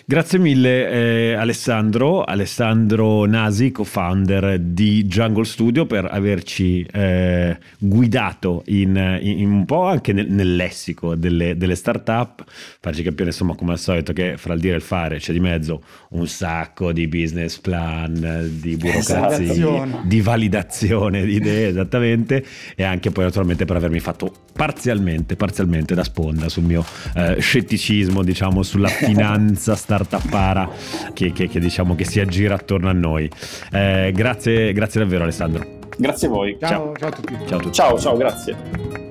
Grazie 0.07 0.37
mille 0.37 0.91
eh, 0.91 1.33
Alessandro, 1.33 2.23
Alessandro 2.23 3.25
Nasi, 3.25 3.71
co-founder 3.71 4.59
di 4.59 5.05
Jungle 5.05 5.45
Studio, 5.45 5.87
per 5.87 6.07
averci 6.07 6.85
eh, 6.91 7.57
guidato 7.79 8.61
in, 8.67 9.17
in, 9.19 9.49
un 9.49 9.65
po' 9.65 9.85
anche 9.85 10.13
nel, 10.13 10.29
nel 10.29 10.55
lessico 10.55 11.15
delle, 11.15 11.57
delle 11.57 11.73
start-up, 11.73 12.43
farci 12.79 13.01
capire 13.01 13.29
insomma 13.29 13.55
come 13.55 13.71
al 13.71 13.79
solito 13.79 14.13
che 14.13 14.37
fra 14.37 14.53
il 14.53 14.59
dire 14.59 14.73
e 14.73 14.77
il 14.77 14.83
fare 14.83 15.17
c'è 15.17 15.33
di 15.33 15.39
mezzo 15.39 15.81
un 16.09 16.27
sacco 16.27 16.91
di 16.91 17.07
business 17.07 17.57
plan, 17.57 18.47
di 18.61 18.77
burocrazia, 18.77 20.03
di 20.03 20.21
validazione 20.21 21.25
di 21.25 21.33
idee 21.33 21.69
esattamente 21.69 22.45
e 22.75 22.83
anche 22.83 23.09
poi 23.09 23.23
naturalmente 23.23 23.65
per 23.65 23.77
avermi 23.77 23.99
fatto 23.99 24.31
parzialmente, 24.53 25.35
parzialmente 25.35 25.95
da 25.95 26.03
sponda 26.03 26.47
sul 26.47 26.63
mio 26.63 26.85
eh, 27.15 27.37
scetticismo 27.39 28.21
diciamo 28.21 28.61
sulla 28.61 28.87
finanza 28.93 29.73
startup 29.73 29.93
startupara 29.95 30.69
che, 31.13 31.31
che, 31.31 31.47
che, 31.47 31.59
diciamo 31.59 31.95
che 31.95 32.05
si 32.05 32.19
aggira 32.19 32.55
attorno 32.55 32.89
a 32.89 32.93
noi. 32.93 33.29
Eh, 33.71 34.11
grazie, 34.13 34.73
grazie 34.73 35.01
davvero 35.01 35.23
Alessandro. 35.23 35.65
Grazie 35.97 36.27
a 36.27 36.31
voi. 36.31 36.57
Ciao, 36.59 36.69
ciao, 36.69 36.93
ciao 36.97 37.09
a 37.09 37.11
tutti. 37.11 37.47
Ciao, 37.47 37.71
ciao, 37.71 37.99
ciao 37.99 38.17
grazie. 38.17 39.04